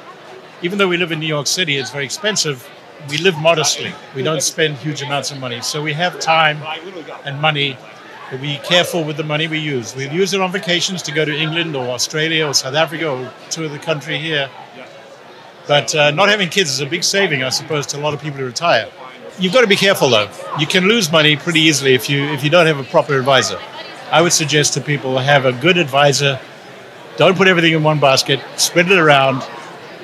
even 0.63 0.79
though 0.79 0.89
we 0.89 0.97
live 0.97 1.13
in 1.13 1.21
New 1.21 1.27
York 1.27 1.47
City, 1.47 1.77
it's 1.77 1.91
very 1.91 2.07
expensive. 2.07 2.67
We 3.11 3.19
live 3.19 3.37
modestly. 3.37 3.93
We 4.15 4.23
don't 4.23 4.43
spend 4.43 4.77
huge 4.79 5.03
amounts 5.03 5.31
of 5.31 5.39
money. 5.41 5.61
So 5.61 5.83
we 5.83 5.93
have 5.93 6.19
time 6.19 6.63
and 7.27 7.39
money 7.39 7.77
but 8.31 8.41
be 8.41 8.59
careful 8.65 9.05
with 9.05 9.17
the 9.17 9.23
money 9.23 9.47
we 9.47 9.59
use. 9.59 9.95
We 9.95 10.09
use 10.09 10.35
it 10.35 10.41
on 10.41 10.51
vacations 10.51 11.01
to 11.03 11.13
go 11.13 11.25
to 11.25 11.33
England 11.33 11.77
or 11.77 11.87
Australia 11.91 12.49
or 12.49 12.55
South 12.55 12.75
Africa 12.75 13.09
or 13.09 13.33
tour 13.51 13.69
the 13.69 13.79
country 13.79 14.19
here. 14.19 14.51
But 15.66 15.94
uh, 15.94 16.11
not 16.12 16.29
having 16.29 16.48
kids 16.48 16.70
is 16.70 16.81
a 16.81 16.87
big 16.87 17.02
saving, 17.02 17.42
I 17.42 17.48
suppose, 17.48 17.87
to 17.88 17.98
a 17.98 18.00
lot 18.00 18.14
of 18.14 18.20
people 18.20 18.38
who 18.38 18.46
retire. 18.46 18.88
You've 19.38 19.52
got 19.52 19.62
to 19.62 19.66
be 19.66 19.76
careful, 19.76 20.09
though. 20.09 20.31
You 20.59 20.66
can 20.66 20.85
lose 20.88 21.11
money 21.11 21.37
pretty 21.37 21.61
easily 21.61 21.94
if 21.94 22.09
you 22.09 22.22
if 22.24 22.42
you 22.44 22.50
don't 22.50 22.66
have 22.66 22.79
a 22.79 22.85
proper 22.85 23.18
advisor. 23.18 23.59
I 24.11 24.22
would 24.22 24.33
suggest 24.33 24.74
to 24.74 24.81
people 24.81 25.18
have 25.18 25.44
a 25.44 25.52
good 25.52 25.76
advisor. 25.76 26.40
Don't 27.16 27.37
put 27.37 27.48
everything 27.48 27.72
in 27.72 27.83
one 27.83 27.98
basket. 27.98 28.40
Spread 28.57 28.90
it 28.90 28.98
around, 28.98 29.42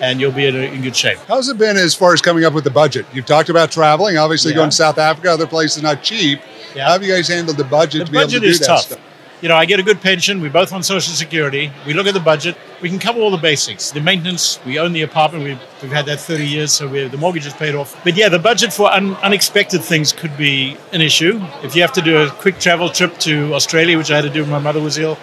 and 0.01 0.21
you'll 0.21 0.33
be 0.33 0.47
in, 0.47 0.57
in 0.57 0.83
good 0.83 0.97
shape. 0.97 1.19
How's 1.29 1.49
it 1.49 1.57
been 1.59 1.77
as 1.77 1.95
far 1.95 2.13
as 2.13 2.21
coming 2.21 2.45
up 2.45 2.53
with 2.53 2.65
the 2.65 2.71
budget? 2.71 3.07
You've 3.13 3.27
talked 3.27 3.49
about 3.49 3.71
traveling, 3.71 4.17
obviously 4.19 4.51
Yeah. 4.53 4.57
going 4.57 4.71
to 4.71 4.77
South 4.77 4.99
Africa, 4.99 5.31
other 5.31 5.47
places 5.47 5.83
not 5.83 6.03
cheap. 6.03 6.41
Yeah. 6.75 6.87
How 6.87 6.93
have 6.93 7.03
you 7.05 7.13
guys 7.13 7.29
handled 7.29 7.57
the 7.59 7.65
budget 7.65 8.01
The 8.01 8.05
to 8.07 8.11
be 8.13 8.19
able 8.19 8.29
to 8.31 8.37
budget 8.39 8.51
is 8.51 8.59
that 8.61 8.67
tough. 8.67 8.81
stuff? 8.83 9.01
You 9.43 9.49
know, 9.49 9.57
I 9.57 9.65
get 9.65 9.81
a 9.81 9.83
good 9.83 10.01
pension. 10.01 10.41
We 10.41 10.49
both 10.49 10.73
on 10.73 10.85
Social 10.85 11.13
Security. 11.13 11.73
We 11.85 11.95
look 11.95 12.07
at 12.07 12.15
the 12.15 12.21
budget. 12.21 12.57
We 12.81 12.89
can 12.89 13.01
cover 13.01 13.19
all 13.19 13.33
the 13.33 13.37
basics. 13.37 13.91
The 13.91 14.01
maintenance. 14.01 14.65
We 14.65 14.79
own 14.79 14.93
the 14.93 15.03
apartment. 15.03 15.43
We've, 15.43 15.61
we've 15.83 15.91
had 15.91 16.07
that 16.07 16.21
30 16.21 16.47
years, 16.47 16.71
so 16.71 16.87
the 16.87 17.17
mortgage 17.17 17.45
is 17.45 17.53
paid 17.53 17.75
off. 17.75 18.01
But 18.05 18.15
yeah, 18.15 18.29
the 18.29 18.39
budget 18.39 18.73
for 18.73 18.89
un, 18.93 19.17
unexpected 19.17 19.83
things 19.83 20.13
could 20.13 20.37
be 20.37 20.77
an 20.93 21.01
issue. 21.01 21.41
If 21.65 21.75
you 21.75 21.83
have 21.83 21.93
to 21.95 22.01
do 22.01 22.19
a 22.19 22.31
quick 22.31 22.61
travel 22.61 22.89
trip 22.89 23.19
to 23.19 23.53
Australia, 23.53 23.99
which 23.99 24.13
I 24.13 24.15
had 24.15 24.23
to 24.23 24.31
do 24.31 24.43
when 24.43 24.51
my 24.51 24.61
mother 24.61 24.81
was 24.81 24.97
ill. 24.97 25.19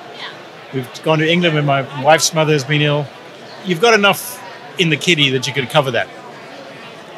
We've 0.74 1.04
gone 1.04 1.20
to 1.20 1.32
England 1.32 1.56
when 1.56 1.66
my 1.66 2.04
wife's 2.04 2.34
mother 2.34 2.52
has 2.52 2.66
been 2.66 2.82
ill. 2.82 3.08
You've 3.64 3.80
got 3.80 3.94
enough 3.94 4.44
in 4.78 4.90
the 4.90 4.98
kitty 4.98 5.30
that 5.30 5.48
you 5.48 5.54
can 5.54 5.66
cover 5.66 5.92
that. 5.92 6.10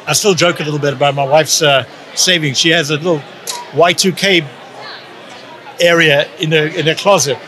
I 0.06 0.12
still 0.12 0.34
joke 0.34 0.60
a 0.60 0.62
little 0.62 0.78
bit 0.78 0.92
about 0.94 1.16
my 1.16 1.26
wife's 1.26 1.62
uh, 1.62 1.84
savings. 2.14 2.58
She 2.58 2.68
has 2.68 2.90
a 2.90 2.96
little 2.96 3.18
Y2K 3.72 4.61
area 5.82 6.28
in 6.38 6.52
a, 6.52 6.78
in 6.78 6.86
her 6.86 6.94
closet. 6.94 7.38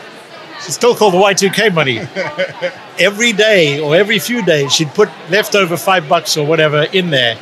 It's 0.57 0.75
still 0.75 0.95
called 0.95 1.13
the 1.13 1.17
Y2K 1.17 1.73
money. 1.73 1.99
every 2.99 3.33
day 3.33 3.79
or 3.79 3.95
every 3.95 4.19
few 4.19 4.43
days, 4.43 4.73
she'd 4.73 4.89
put 4.89 5.09
leftover 5.29 5.77
five 5.77 6.07
bucks 6.07 6.37
or 6.37 6.45
whatever 6.45 6.83
in 6.93 7.09
there, 7.09 7.37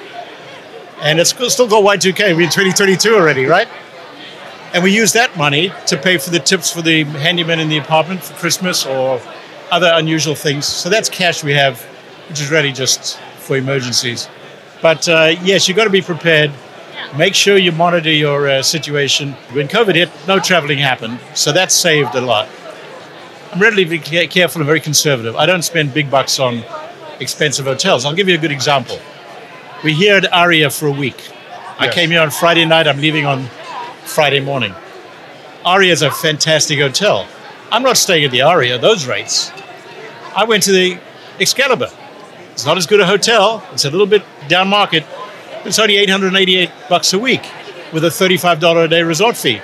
and 1.01 1.19
it's 1.19 1.29
still 1.31 1.49
still 1.49 1.67
called 1.67 1.85
Y2K. 1.85 2.35
We're 2.35 2.43
in 2.43 2.49
2022 2.49 3.15
already, 3.15 3.45
right? 3.45 3.67
And 4.73 4.83
we 4.83 4.95
use 4.95 5.13
that 5.13 5.37
money 5.37 5.71
to 5.87 5.97
pay 5.97 6.17
for 6.17 6.31
the 6.31 6.39
tips 6.39 6.71
for 6.71 6.81
the 6.81 7.03
handyman 7.03 7.59
in 7.59 7.69
the 7.69 7.77
apartment 7.77 8.23
for 8.23 8.33
Christmas 8.33 8.85
or 8.85 9.21
other 9.71 9.91
unusual 9.93 10.33
things. 10.33 10.65
So 10.65 10.89
that's 10.89 11.09
cash 11.09 11.43
we 11.43 11.53
have, 11.53 11.81
which 12.29 12.41
is 12.41 12.49
really 12.49 12.71
just 12.71 13.19
for 13.37 13.55
emergencies. 13.55 14.27
But 14.81 15.07
uh, 15.07 15.35
yes, 15.43 15.67
you've 15.67 15.77
got 15.77 15.83
to 15.83 15.91
be 15.91 16.01
prepared. 16.01 16.51
Make 17.17 17.35
sure 17.35 17.57
you 17.57 17.71
monitor 17.71 18.11
your 18.11 18.49
uh, 18.49 18.61
situation. 18.63 19.33
When 19.51 19.67
COVID 19.67 19.95
hit, 19.95 20.09
no 20.27 20.39
traveling 20.39 20.79
happened, 20.79 21.19
so 21.35 21.51
that 21.51 21.71
saved 21.71 22.15
a 22.15 22.21
lot. 22.21 22.49
I'm 23.51 23.61
relatively 23.61 23.99
careful 24.27 24.61
and 24.61 24.65
very 24.65 24.79
conservative. 24.79 25.35
I 25.35 25.45
don't 25.45 25.61
spend 25.61 25.93
big 25.93 26.09
bucks 26.09 26.39
on 26.39 26.63
expensive 27.19 27.65
hotels. 27.65 28.05
I'll 28.05 28.15
give 28.15 28.27
you 28.27 28.35
a 28.35 28.39
good 28.39 28.51
example. 28.51 28.99
We're 29.83 29.95
here 29.95 30.15
at 30.15 30.31
Aria 30.33 30.69
for 30.69 30.87
a 30.87 30.91
week. 30.91 31.29
I 31.77 31.87
came 31.87 32.09
here 32.09 32.21
on 32.21 32.31
Friday 32.31 32.65
night. 32.65 32.87
I'm 32.87 32.99
leaving 32.99 33.25
on 33.25 33.47
Friday 34.05 34.39
morning. 34.39 34.73
Aria 35.65 35.91
is 35.91 36.01
a 36.01 36.11
fantastic 36.11 36.79
hotel. 36.79 37.27
I'm 37.71 37.83
not 37.83 37.97
staying 37.97 38.25
at 38.25 38.31
the 38.31 38.41
Aria, 38.41 38.77
those 38.77 39.05
rates. 39.05 39.51
I 40.35 40.45
went 40.45 40.63
to 40.63 40.71
the 40.71 40.99
Excalibur. 41.39 41.89
It's 42.51 42.65
not 42.65 42.77
as 42.77 42.87
good 42.87 43.01
a 43.01 43.05
hotel. 43.05 43.63
It's 43.71 43.85
a 43.85 43.91
little 43.91 44.05
bit 44.07 44.23
down 44.47 44.67
market. 44.67 45.03
It's 45.65 45.79
only 45.79 45.97
888 45.97 46.69
bucks 46.89 47.13
a 47.13 47.19
week 47.19 47.49
with 47.93 48.03
a 48.03 48.09
$35 48.09 48.83
a 48.83 48.87
day 48.87 49.03
resort 49.03 49.37
fee. 49.37 49.61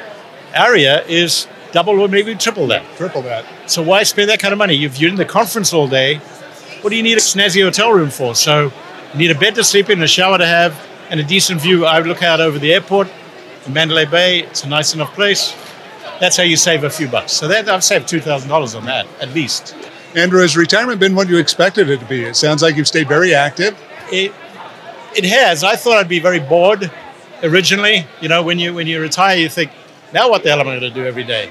Aria 0.55 1.03
is 1.05 1.47
double 1.71 1.99
or 1.99 2.07
maybe 2.07 2.35
triple 2.35 2.67
that. 2.67 2.85
Triple 2.95 3.21
that. 3.23 3.45
So 3.67 3.81
why 3.83 4.03
spend 4.03 4.29
that 4.29 4.39
kind 4.39 4.51
of 4.53 4.57
money? 4.57 4.83
If 4.85 4.99
you're 4.99 5.09
in 5.09 5.17
the 5.17 5.25
conference 5.25 5.73
all 5.73 5.87
day, 5.87 6.15
what 6.81 6.89
do 6.89 6.95
you 6.95 7.03
need 7.03 7.17
a 7.17 7.21
snazzy 7.21 7.63
hotel 7.63 7.91
room 7.91 8.09
for? 8.09 8.33
So 8.35 8.71
You 9.13 9.19
need 9.19 9.31
a 9.31 9.39
bed 9.39 9.55
to 9.55 9.63
sleep 9.63 9.89
in, 9.89 10.01
a 10.01 10.07
shower 10.07 10.37
to 10.37 10.45
have, 10.45 10.73
and 11.09 11.19
a 11.19 11.23
decent 11.23 11.61
view. 11.61 11.85
I 11.85 11.99
look 11.99 12.23
out 12.23 12.39
over 12.39 12.59
the 12.59 12.73
airport 12.73 13.09
the 13.65 13.71
Mandalay 13.71 14.05
Bay. 14.05 14.43
It's 14.43 14.63
a 14.63 14.69
nice 14.69 14.93
enough 14.93 15.13
place. 15.13 15.55
That's 16.19 16.37
how 16.37 16.43
you 16.43 16.57
save 16.57 16.83
a 16.83 16.89
few 16.89 17.07
bucks. 17.07 17.31
So 17.33 17.47
that 17.47 17.69
I've 17.69 17.83
saved 17.83 18.07
two 18.07 18.19
thousand 18.19 18.49
dollars 18.49 18.75
on 18.75 18.85
that 18.85 19.07
at 19.21 19.33
least. 19.33 19.75
Andrew, 20.15 20.41
has 20.41 20.57
retirement 20.57 20.99
been 20.99 21.13
what 21.13 21.29
you 21.29 21.37
expected 21.37 21.89
it 21.89 21.99
to 21.99 22.05
be? 22.05 22.23
It 22.23 22.35
sounds 22.35 22.61
like 22.61 22.75
you've 22.75 22.87
stayed 22.87 23.07
very 23.07 23.33
active. 23.33 23.77
It 24.11 24.33
it 25.15 25.25
has. 25.25 25.63
I 25.63 25.75
thought 25.75 25.97
I'd 25.97 26.07
be 26.07 26.19
very 26.19 26.39
bored 26.39 26.91
originally. 27.43 28.05
You 28.21 28.29
know, 28.29 28.43
when 28.43 28.59
you 28.59 28.73
when 28.73 28.87
you 28.87 29.01
retire, 29.01 29.37
you 29.37 29.49
think, 29.49 29.71
now 30.13 30.29
what 30.29 30.43
the 30.43 30.49
hell 30.49 30.59
am 30.59 30.67
I 30.67 30.79
going 30.79 30.81
to 30.81 30.89
do 30.91 31.05
every 31.05 31.23
day? 31.23 31.49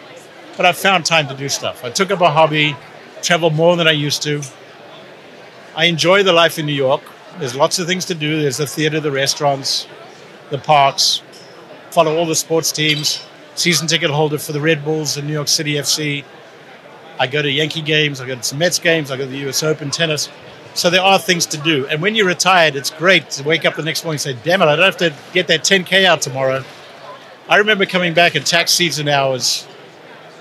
But 0.57 0.67
I've 0.67 0.79
found 0.79 1.05
time 1.05 1.29
to 1.29 1.35
do 1.35 1.49
stuff. 1.49 1.85
I 1.85 1.91
took 1.91 2.11
up 2.11 2.21
a 2.21 2.31
hobby, 2.31 2.77
travel 3.23 3.51
more 3.51 3.77
than 3.77 3.87
I 3.87 3.93
used 3.93 4.23
to. 4.23 4.43
I 5.77 5.85
enjoy 5.85 6.23
the 6.23 6.33
life 6.33 6.59
in 6.59 6.67
New 6.67 6.73
York. 6.73 7.03
There's 7.39 7.55
lots 7.55 7.79
of 7.79 7.87
things 7.87 8.05
to 8.07 8.15
do. 8.15 8.43
There's 8.43 8.57
the 8.57 8.67
theater, 8.67 8.99
the 8.99 9.13
restaurants, 9.13 9.87
the 10.51 10.59
parks. 10.59 11.23
Follow 11.91 12.17
all 12.17 12.27
the 12.27 12.35
sports 12.35 12.73
teams. 12.73 13.25
Season 13.55 13.87
ticket 13.87 14.11
holder 14.11 14.39
for 14.39 14.53
the 14.53 14.61
Red 14.61 14.85
Bulls 14.85 15.17
and 15.17 15.27
New 15.27 15.33
York 15.33 15.49
City 15.49 15.75
FC. 15.75 16.25
I 17.19 17.27
go 17.27 17.43
to 17.43 17.51
Yankee 17.51 17.83
games. 17.83 18.21
I 18.21 18.27
go 18.27 18.35
to 18.35 18.43
some 18.43 18.59
Mets 18.59 18.79
games. 18.79 19.11
I 19.11 19.17
go 19.17 19.25
to 19.25 19.31
the 19.31 19.39
U.S. 19.39 19.63
Open 19.63 19.91
tennis. 19.91 20.29
So 20.79 20.91
there 20.91 21.03
are 21.03 21.19
things 21.19 21.45
to 21.47 21.57
do. 21.59 21.89
And 21.89 22.01
when 22.01 22.15
you're 22.15 22.25
retired, 22.25 22.77
it's 22.77 22.91
great 22.91 23.31
to 23.31 23.43
wake 23.43 23.65
up 23.65 23.75
the 23.75 23.83
next 23.83 24.05
morning 24.05 24.15
and 24.15 24.21
say, 24.21 24.37
"Damn 24.45 24.63
it, 24.63 24.67
I 24.67 24.77
don't 24.77 24.85
have 24.85 24.97
to 24.99 25.13
get 25.33 25.49
that 25.49 25.65
10k 25.65 26.05
out 26.05 26.23
tomorrow." 26.23 26.63
I 27.49 27.57
remember 27.57 27.85
coming 27.85 28.15
back 28.15 28.37
in 28.37 28.45
tax 28.45 28.71
season 28.75 29.09
hours, 29.09 29.67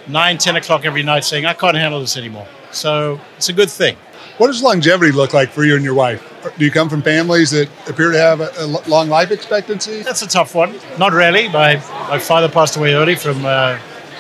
9, 0.05 0.37
10 0.37 0.55
o'clock 0.55 0.85
every 0.85 1.01
night, 1.01 1.23
saying, 1.23 1.47
"I 1.47 1.55
can't 1.55 1.75
handle 1.75 1.99
this 1.99 2.17
anymore." 2.17 2.45
So 2.69 3.19
it's 3.35 3.49
a 3.49 3.53
good 3.53 3.71
thing. 3.71 3.97
What 4.37 4.47
does 4.47 4.61
longevity 4.61 5.11
look 5.11 5.33
like 5.33 5.49
for 5.49 5.63
you 5.63 5.75
and 5.75 5.83
your 5.83 5.95
wife? 5.95 6.21
Do 6.55 6.65
you 6.65 6.69
come 6.69 6.87
from 6.87 7.01
families 7.01 7.49
that 7.49 7.67
appear 7.87 8.11
to 8.11 8.19
have 8.19 8.39
a, 8.39 8.51
a 8.59 8.67
long 8.87 9.09
life 9.09 9.31
expectancy? 9.31 10.03
That's 10.03 10.21
a 10.21 10.27
tough 10.27 10.53
one. 10.53 10.75
Not 10.99 11.13
really. 11.13 11.47
My 11.47 11.77
my 12.09 12.19
father 12.19 12.47
passed 12.47 12.75
away 12.77 12.93
early 12.93 13.15
from 13.15 13.43
uh, 13.43 13.79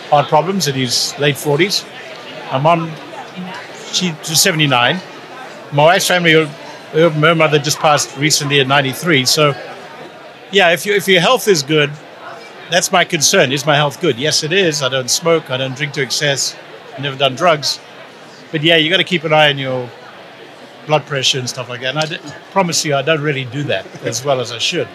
heart 0.09 0.29
problems 0.29 0.67
in 0.67 0.73
his 0.73 1.13
late 1.19 1.35
40s. 1.35 1.85
My 2.51 2.57
mom, 2.57 2.91
she 3.91 4.15
was 4.27 4.41
79. 4.41 4.99
My 5.73 5.83
wife's 5.83 6.07
family, 6.07 6.33
her, 6.33 6.45
her 6.93 7.35
mother 7.35 7.59
just 7.59 7.79
passed 7.79 8.17
recently 8.17 8.59
at 8.59 8.67
93. 8.67 9.25
So, 9.25 9.53
yeah, 10.51 10.71
if, 10.71 10.85
you, 10.85 10.93
if 10.93 11.07
your 11.07 11.21
health 11.21 11.47
is 11.47 11.61
good, 11.61 11.91
that's 12.69 12.91
my 12.91 13.03
concern. 13.03 13.51
Is 13.51 13.65
my 13.65 13.75
health 13.75 13.99
good? 13.99 14.17
Yes, 14.17 14.43
it 14.43 14.53
is. 14.53 14.81
I 14.81 14.89
don't 14.89 15.09
smoke. 15.09 15.49
I 15.51 15.57
don't 15.57 15.75
drink 15.75 15.93
to 15.93 16.01
excess. 16.01 16.55
I've 16.93 17.01
never 17.01 17.17
done 17.17 17.35
drugs. 17.35 17.79
But 18.51 18.63
yeah, 18.63 18.77
you 18.77 18.89
got 18.89 18.97
to 18.97 19.03
keep 19.03 19.23
an 19.23 19.33
eye 19.33 19.49
on 19.49 19.57
your 19.57 19.89
blood 20.85 21.05
pressure 21.05 21.39
and 21.39 21.49
stuff 21.49 21.69
like 21.69 21.81
that. 21.81 21.95
And 21.95 21.99
I 21.99 22.05
d- 22.05 22.33
promise 22.51 22.83
you, 22.85 22.95
I 22.95 23.01
don't 23.01 23.21
really 23.21 23.45
do 23.45 23.63
that 23.63 23.85
as 24.03 24.23
well 24.23 24.39
as 24.39 24.51
I 24.51 24.57
should. 24.57 24.87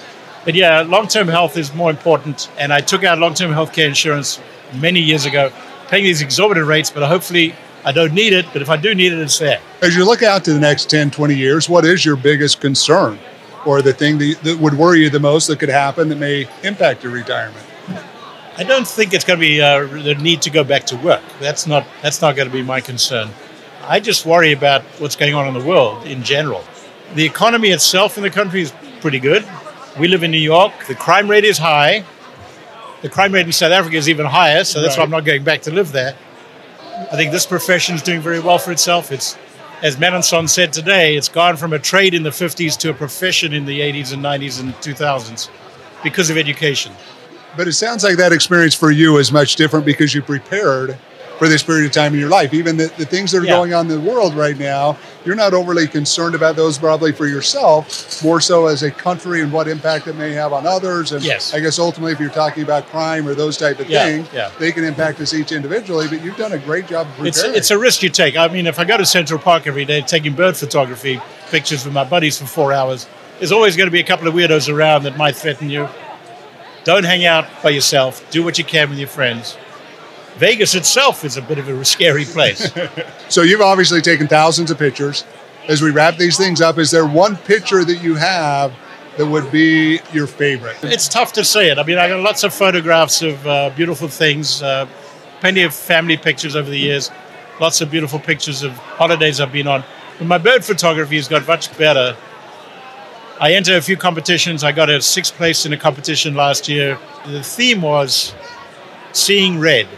But 0.44 0.54
yeah, 0.54 0.80
long 0.82 1.06
term 1.06 1.28
health 1.28 1.56
is 1.56 1.74
more 1.74 1.90
important. 1.90 2.50
And 2.58 2.72
I 2.72 2.80
took 2.80 3.04
out 3.04 3.18
long 3.18 3.34
term 3.34 3.52
health 3.52 3.72
care 3.72 3.86
insurance 3.86 4.40
many 4.74 5.00
years 5.00 5.26
ago, 5.26 5.52
paying 5.88 6.04
these 6.04 6.22
exorbitant 6.22 6.66
rates, 6.66 6.90
but 6.90 7.06
hopefully 7.06 7.54
I 7.84 7.92
don't 7.92 8.12
need 8.12 8.32
it. 8.32 8.46
But 8.52 8.62
if 8.62 8.70
I 8.70 8.76
do 8.76 8.94
need 8.94 9.12
it, 9.12 9.18
it's 9.18 9.38
there. 9.38 9.60
As 9.80 9.96
you 9.96 10.04
look 10.04 10.22
out 10.22 10.44
to 10.44 10.52
the 10.52 10.60
next 10.60 10.88
10, 10.90 11.10
20 11.10 11.34
years, 11.34 11.68
what 11.68 11.84
is 11.84 12.04
your 12.04 12.16
biggest 12.16 12.60
concern 12.60 13.18
or 13.64 13.82
the 13.82 13.92
thing 13.92 14.18
that, 14.18 14.38
that 14.42 14.58
would 14.58 14.74
worry 14.74 15.00
you 15.00 15.10
the 15.10 15.20
most 15.20 15.46
that 15.48 15.58
could 15.58 15.68
happen 15.68 16.08
that 16.08 16.18
may 16.18 16.48
impact 16.62 17.02
your 17.02 17.12
retirement? 17.12 17.64
I 18.56 18.64
don't 18.64 18.86
think 18.86 19.14
it's 19.14 19.24
going 19.24 19.38
to 19.38 19.40
be 19.40 19.60
uh, 19.60 19.86
the 19.86 20.14
need 20.16 20.42
to 20.42 20.50
go 20.50 20.62
back 20.62 20.84
to 20.86 20.96
work. 20.96 21.22
That's 21.40 21.66
not 21.66 21.86
that's 22.02 22.20
not 22.20 22.36
going 22.36 22.48
to 22.48 22.52
be 22.52 22.62
my 22.62 22.80
concern. 22.80 23.30
I 23.84 23.98
just 23.98 24.26
worry 24.26 24.52
about 24.52 24.82
what's 24.98 25.16
going 25.16 25.34
on 25.34 25.48
in 25.48 25.54
the 25.54 25.66
world 25.66 26.06
in 26.06 26.22
general. 26.22 26.62
The 27.14 27.24
economy 27.24 27.70
itself 27.70 28.16
in 28.16 28.22
the 28.22 28.30
country 28.30 28.62
is 28.62 28.72
pretty 29.00 29.18
good. 29.18 29.44
We 29.98 30.06
live 30.06 30.22
in 30.22 30.30
New 30.30 30.38
York. 30.38 30.72
The 30.86 30.94
crime 30.94 31.28
rate 31.28 31.44
is 31.44 31.58
high. 31.58 32.04
The 33.00 33.08
crime 33.08 33.32
rate 33.32 33.46
in 33.46 33.52
South 33.52 33.72
Africa 33.72 33.96
is 33.96 34.08
even 34.08 34.26
higher, 34.26 34.64
so 34.64 34.80
that's 34.80 34.96
why 34.96 35.02
I'm 35.02 35.10
not 35.10 35.24
going 35.24 35.42
back 35.42 35.62
to 35.62 35.72
live 35.72 35.90
there. 35.90 36.14
I 36.94 37.16
think 37.16 37.32
this 37.32 37.46
profession 37.46 37.94
is 37.94 38.02
doing 38.02 38.20
very 38.20 38.40
well 38.40 38.58
for 38.58 38.70
itself. 38.70 39.12
It's, 39.12 39.36
as 39.82 39.96
Melancon 39.96 40.48
said 40.48 40.72
today, 40.72 41.16
it's 41.16 41.28
gone 41.28 41.56
from 41.56 41.72
a 41.72 41.78
trade 41.78 42.14
in 42.14 42.22
the 42.22 42.30
50s 42.30 42.76
to 42.78 42.90
a 42.90 42.94
profession 42.94 43.52
in 43.52 43.64
the 43.64 43.80
80s 43.80 44.12
and 44.12 44.22
90s 44.22 44.60
and 44.60 44.74
2000s 44.74 45.48
because 46.02 46.30
of 46.30 46.36
education. 46.36 46.92
But 47.56 47.68
it 47.68 47.72
sounds 47.72 48.04
like 48.04 48.16
that 48.16 48.32
experience 48.32 48.74
for 48.74 48.90
you 48.90 49.18
is 49.18 49.32
much 49.32 49.56
different 49.56 49.84
because 49.84 50.14
you 50.14 50.22
prepared 50.22 50.98
for 51.42 51.48
this 51.48 51.64
period 51.64 51.84
of 51.84 51.90
time 51.90 52.14
in 52.14 52.20
your 52.20 52.28
life. 52.28 52.54
Even 52.54 52.76
the, 52.76 52.86
the 52.98 53.04
things 53.04 53.32
that 53.32 53.38
are 53.38 53.44
Yeah. 53.44 53.56
going 53.56 53.74
on 53.74 53.90
in 53.90 54.04
the 54.04 54.08
world 54.12 54.32
right 54.36 54.56
now, 54.56 54.96
you're 55.24 55.34
not 55.34 55.54
overly 55.54 55.88
concerned 55.88 56.36
about 56.36 56.54
those 56.54 56.78
probably 56.78 57.10
for 57.10 57.26
yourself, 57.26 58.22
more 58.22 58.40
so 58.40 58.66
as 58.68 58.84
a 58.84 58.92
country 58.92 59.40
and 59.42 59.52
what 59.52 59.66
impact 59.66 60.06
it 60.06 60.14
may 60.14 60.30
have 60.34 60.52
on 60.52 60.68
others. 60.68 61.10
And 61.10 61.20
Yes. 61.24 61.52
I 61.52 61.58
guess 61.58 61.80
ultimately, 61.80 62.12
if 62.12 62.20
you're 62.20 62.30
talking 62.30 62.62
about 62.62 62.88
crime 62.90 63.26
or 63.26 63.34
those 63.34 63.56
type 63.56 63.80
of 63.80 63.90
Yeah, 63.90 64.04
things, 64.04 64.28
yeah. 64.32 64.50
they 64.60 64.70
can 64.70 64.84
impact 64.84 65.20
us 65.20 65.34
each 65.34 65.50
individually. 65.50 66.06
But 66.06 66.22
you've 66.22 66.36
done 66.36 66.52
a 66.52 66.58
great 66.58 66.86
job 66.86 67.08
of 67.18 67.26
It's, 67.26 67.38
preparing. 67.38 67.58
it's 67.58 67.72
a 67.72 67.78
risk 67.78 68.04
you 68.04 68.08
take. 68.08 68.36
I 68.36 68.46
mean, 68.46 68.68
if 68.68 68.78
I 68.78 68.84
go 68.84 68.96
to 68.96 69.04
Central 69.04 69.40
Park 69.40 69.66
every 69.66 69.84
day 69.84 70.00
taking 70.00 70.34
bird 70.34 70.56
photography 70.56 71.20
pictures 71.50 71.84
with 71.84 71.92
my 71.92 72.04
buddies 72.04 72.38
for 72.38 72.46
four 72.46 72.72
hours, 72.72 73.08
there's 73.40 73.50
always 73.50 73.76
going 73.76 73.88
to 73.88 73.90
be 73.90 73.98
a 73.98 74.04
couple 74.04 74.28
of 74.28 74.34
weirdos 74.34 74.72
around 74.72 75.02
that 75.02 75.16
might 75.16 75.34
threaten 75.34 75.68
you. 75.70 75.88
Don't 76.84 77.02
hang 77.04 77.26
out 77.26 77.46
by 77.64 77.70
yourself. 77.70 78.24
Do 78.30 78.44
what 78.44 78.58
you 78.58 78.64
can 78.64 78.90
with 78.90 79.00
your 79.00 79.08
friends. 79.08 79.56
Vegas 80.36 80.74
itself 80.74 81.24
is 81.24 81.36
a 81.36 81.42
bit 81.42 81.58
of 81.58 81.68
a 81.68 81.84
scary 81.84 82.24
place. 82.24 82.70
So 83.28 83.40
you've 83.40 83.62
obviously 83.62 84.02
taken 84.02 84.28
thousands 84.28 84.70
of 84.70 84.78
pictures. 84.78 85.24
As 85.66 85.80
we 85.80 85.90
wrap 85.90 86.18
these 86.18 86.36
things 86.36 86.60
up, 86.60 86.76
is 86.76 86.90
there 86.90 87.06
one 87.06 87.38
picture 87.38 87.82
that 87.82 88.02
you 88.02 88.14
have 88.14 88.74
that 89.16 89.24
would 89.24 89.50
be 89.50 90.00
your 90.12 90.26
favorite? 90.26 90.76
it's 90.82 91.08
tough 91.08 91.32
to 91.32 91.42
say 91.44 91.70
it. 91.70 91.78
I 91.78 91.82
mean, 91.82 91.96
I 91.96 92.08
got 92.08 92.20
lots 92.20 92.44
of 92.44 92.52
photographs 92.52 93.22
of 93.22 93.46
uh, 93.46 93.70
beautiful 93.70 94.06
things, 94.06 94.62
uh, 94.62 94.86
plenty 95.40 95.62
of 95.62 95.72
family 95.72 96.18
pictures 96.18 96.54
over 96.54 96.68
the 96.68 96.78
years, 96.78 97.10
lots 97.58 97.80
of 97.80 97.90
beautiful 97.90 98.18
pictures 98.18 98.62
of 98.62 98.72
holidays 98.72 99.40
I've 99.40 99.50
been 99.52 99.66
on. 99.66 99.82
But 100.18 100.26
my 100.26 100.36
bird 100.36 100.62
photography 100.62 101.16
has 101.16 101.26
got 101.26 101.46
much 101.46 101.74
better. 101.78 102.14
I 103.40 103.54
entered 103.54 103.76
a 103.76 103.82
few 103.82 103.96
competitions. 103.96 104.62
I 104.62 104.72
got 104.72 104.90
a 104.90 105.00
sixth 105.00 105.34
place 105.36 105.64
in 105.64 105.72
a 105.72 105.78
competition 105.78 106.34
last 106.34 106.68
year. 106.68 106.98
The 107.26 107.42
theme 107.42 107.80
was 107.80 108.34
seeing 109.12 109.58
red. 109.58 109.88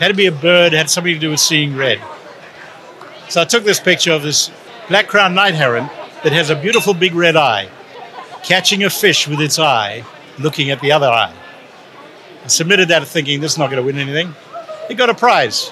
It 0.00 0.04
had 0.04 0.08
to 0.08 0.14
be 0.14 0.24
a 0.24 0.32
bird, 0.32 0.72
had 0.72 0.88
something 0.88 1.12
to 1.12 1.20
do 1.20 1.28
with 1.28 1.40
seeing 1.40 1.76
red. 1.76 2.00
So 3.28 3.42
I 3.42 3.44
took 3.44 3.64
this 3.64 3.78
picture 3.78 4.12
of 4.12 4.22
this 4.22 4.50
black 4.88 5.08
crowned 5.08 5.34
night 5.34 5.52
heron 5.52 5.90
that 6.24 6.32
has 6.32 6.48
a 6.48 6.56
beautiful 6.56 6.94
big 6.94 7.14
red 7.14 7.36
eye 7.36 7.68
catching 8.42 8.82
a 8.82 8.88
fish 8.88 9.28
with 9.28 9.42
its 9.42 9.58
eye, 9.58 10.02
looking 10.38 10.70
at 10.70 10.80
the 10.80 10.90
other 10.90 11.06
eye. 11.06 11.34
I 12.42 12.46
submitted 12.46 12.88
that 12.88 13.06
thinking 13.06 13.42
this 13.42 13.52
is 13.52 13.58
not 13.58 13.66
going 13.66 13.76
to 13.76 13.84
win 13.84 13.98
anything. 13.98 14.34
It 14.88 14.94
got 14.94 15.10
a 15.10 15.14
prize. 15.14 15.70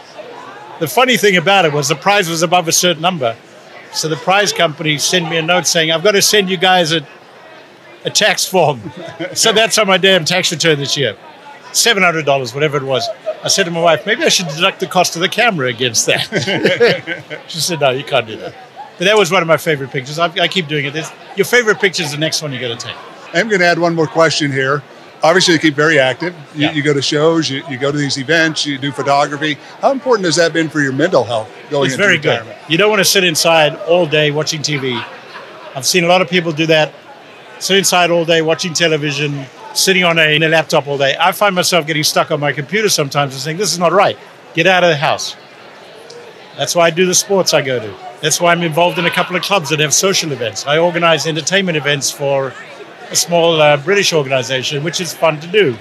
The 0.78 0.88
funny 0.88 1.16
thing 1.16 1.38
about 1.38 1.64
it 1.64 1.72
was 1.72 1.88
the 1.88 1.96
prize 1.96 2.28
was 2.28 2.42
above 2.42 2.68
a 2.68 2.72
certain 2.72 3.00
number. 3.00 3.34
So 3.92 4.08
the 4.08 4.16
prize 4.16 4.52
company 4.52 4.98
sent 4.98 5.30
me 5.30 5.38
a 5.38 5.42
note 5.42 5.66
saying, 5.66 5.90
I've 5.90 6.04
got 6.04 6.12
to 6.12 6.20
send 6.20 6.50
you 6.50 6.58
guys 6.58 6.92
a, 6.92 7.00
a 8.04 8.10
tax 8.10 8.44
form. 8.44 8.92
so 9.32 9.54
that's 9.54 9.78
on 9.78 9.86
my 9.86 9.96
damn 9.96 10.26
tax 10.26 10.52
return 10.52 10.78
this 10.78 10.98
year. 10.98 11.16
$700, 11.72 12.54
whatever 12.54 12.76
it 12.76 12.82
was. 12.82 13.08
I 13.44 13.48
said 13.48 13.64
to 13.64 13.70
my 13.70 13.80
wife, 13.80 14.04
maybe 14.06 14.24
I 14.24 14.28
should 14.28 14.48
deduct 14.48 14.80
the 14.80 14.86
cost 14.86 15.14
of 15.16 15.22
the 15.22 15.28
camera 15.28 15.68
against 15.68 16.06
that. 16.06 17.42
she 17.48 17.58
said, 17.60 17.80
no, 17.80 17.90
you 17.90 18.04
can't 18.04 18.26
do 18.26 18.36
that. 18.36 18.54
But 18.98 19.04
that 19.04 19.16
was 19.16 19.30
one 19.30 19.42
of 19.42 19.48
my 19.48 19.56
favorite 19.56 19.90
pictures. 19.90 20.18
I, 20.18 20.26
I 20.40 20.48
keep 20.48 20.66
doing 20.66 20.86
it. 20.86 20.92
There's, 20.92 21.10
your 21.36 21.44
favorite 21.44 21.78
picture 21.80 22.02
is 22.02 22.10
the 22.10 22.18
next 22.18 22.42
one 22.42 22.52
you 22.52 22.60
got 22.60 22.78
to 22.78 22.86
take. 22.86 22.96
I'm 23.32 23.48
going 23.48 23.60
to 23.60 23.66
add 23.66 23.78
one 23.78 23.94
more 23.94 24.06
question 24.08 24.50
here. 24.50 24.82
Obviously, 25.22 25.54
you 25.54 25.60
keep 25.60 25.74
very 25.74 25.98
active. 25.98 26.34
You, 26.54 26.66
Yeah. 26.66 26.72
you 26.72 26.82
go 26.82 26.92
to 26.94 27.02
shows, 27.02 27.48
you, 27.50 27.62
you 27.68 27.76
go 27.78 27.92
to 27.92 27.98
these 27.98 28.18
events, 28.18 28.64
you 28.66 28.78
do 28.78 28.90
photography. 28.90 29.54
How 29.80 29.92
important 29.92 30.26
has 30.26 30.36
that 30.36 30.52
been 30.52 30.68
for 30.68 30.80
your 30.80 30.92
mental 30.92 31.24
health 31.24 31.48
going 31.70 31.86
It's 31.86 31.94
into 31.94 32.04
very 32.04 32.18
good. 32.18 32.44
You 32.68 32.78
don't 32.78 32.88
want 32.90 33.00
to 33.00 33.04
sit 33.04 33.24
inside 33.24 33.76
all 33.88 34.06
day 34.06 34.30
watching 34.30 34.62
TV. 34.62 35.00
I've 35.74 35.86
seen 35.86 36.04
a 36.04 36.08
lot 36.08 36.22
of 36.22 36.28
people 36.30 36.50
do 36.52 36.66
that. 36.66 36.92
Sit 37.60 37.76
inside 37.78 38.10
all 38.10 38.24
day 38.24 38.42
watching 38.42 38.72
television, 38.74 39.44
sitting 39.74 40.04
on 40.04 40.18
a, 40.18 40.36
a 40.36 40.48
laptop 40.48 40.86
all 40.86 40.98
day. 40.98 41.16
I 41.18 41.32
find 41.32 41.54
myself 41.54 41.86
getting 41.86 42.04
stuck 42.04 42.30
on 42.30 42.40
my 42.40 42.52
computer 42.52 42.88
sometimes 42.88 43.34
and 43.34 43.40
saying, 43.42 43.56
This 43.56 43.72
is 43.72 43.78
not 43.78 43.92
right. 43.92 44.18
Get 44.54 44.66
out 44.66 44.82
of 44.82 44.90
the 44.90 44.96
house. 44.96 45.36
That's 46.56 46.74
why 46.74 46.86
I 46.86 46.90
do 46.90 47.06
the 47.06 47.14
sports 47.14 47.54
I 47.54 47.62
go 47.62 47.78
to. 47.78 47.94
That's 48.20 48.40
why 48.40 48.50
I'm 48.50 48.62
involved 48.62 48.98
in 48.98 49.06
a 49.06 49.10
couple 49.10 49.36
of 49.36 49.42
clubs 49.42 49.70
that 49.70 49.78
have 49.78 49.94
social 49.94 50.32
events. 50.32 50.66
I 50.66 50.78
organize 50.78 51.26
entertainment 51.26 51.76
events 51.76 52.10
for 52.10 52.52
a 53.10 53.16
small 53.16 53.60
uh, 53.60 53.76
British 53.76 54.12
organization, 54.12 54.82
which 54.82 55.00
is 55.00 55.14
fun 55.14 55.38
to 55.40 55.46
do. 55.46 55.76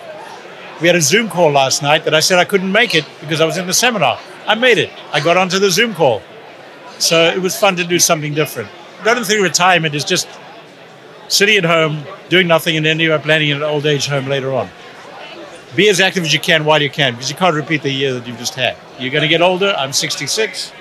We 0.80 0.86
had 0.86 0.96
a 0.96 1.02
Zoom 1.02 1.30
call 1.30 1.52
last 1.52 1.82
night 1.82 2.06
that 2.06 2.14
I 2.14 2.20
said 2.20 2.38
I 2.38 2.46
couldn't 2.46 2.72
make 2.72 2.94
it 2.94 3.06
because 3.22 3.42
I 3.42 3.46
was 3.46 3.58
in 3.58 3.66
the 3.66 3.74
seminar. 3.74 4.20
I 4.46 4.54
made 4.54 4.78
it. 4.78 4.92
I 5.12 5.20
got 5.20 5.36
onto 5.36 5.58
the 5.58 5.72
Zoom 5.72 5.96
call. 5.96 6.22
So 7.00 7.24
it 7.24 7.42
was 7.42 7.60
fun 7.60 7.76
to 7.78 7.84
do 7.84 7.98
something 7.98 8.36
different. 8.36 8.70
I 9.02 9.14
don't 9.14 9.28
retirement 9.42 9.96
is 9.96 10.04
just 10.04 10.28
sitting 11.28 11.58
at 11.58 11.66
home, 11.66 12.04
doing 12.30 12.48
nothing, 12.48 12.78
and 12.78 12.86
then 12.86 13.00
you 13.00 13.14
are 13.14 13.20
planning 13.20 13.52
an 13.52 13.64
old 13.64 13.86
age 13.86 14.08
home 14.08 14.26
later 14.26 14.54
on. 14.54 14.70
Be 15.76 15.90
as 15.90 16.00
active 16.00 16.24
as 16.24 16.34
you 16.34 16.40
can 16.40 16.66
while 16.66 16.82
you 16.82 16.90
can 16.90 17.14
because 17.14 17.30
you 17.30 17.36
can't 17.36 17.56
repeat 17.56 17.84
the 17.84 17.92
year 17.92 18.14
that 18.14 18.26
you've 18.26 18.38
just 18.38 18.56
had. 18.56 18.78
You're 19.00 19.12
going 19.12 19.22
to 19.24 19.28
get 19.28 19.42
older. 19.42 19.76
I'm 19.78 19.94
66. 19.94 20.72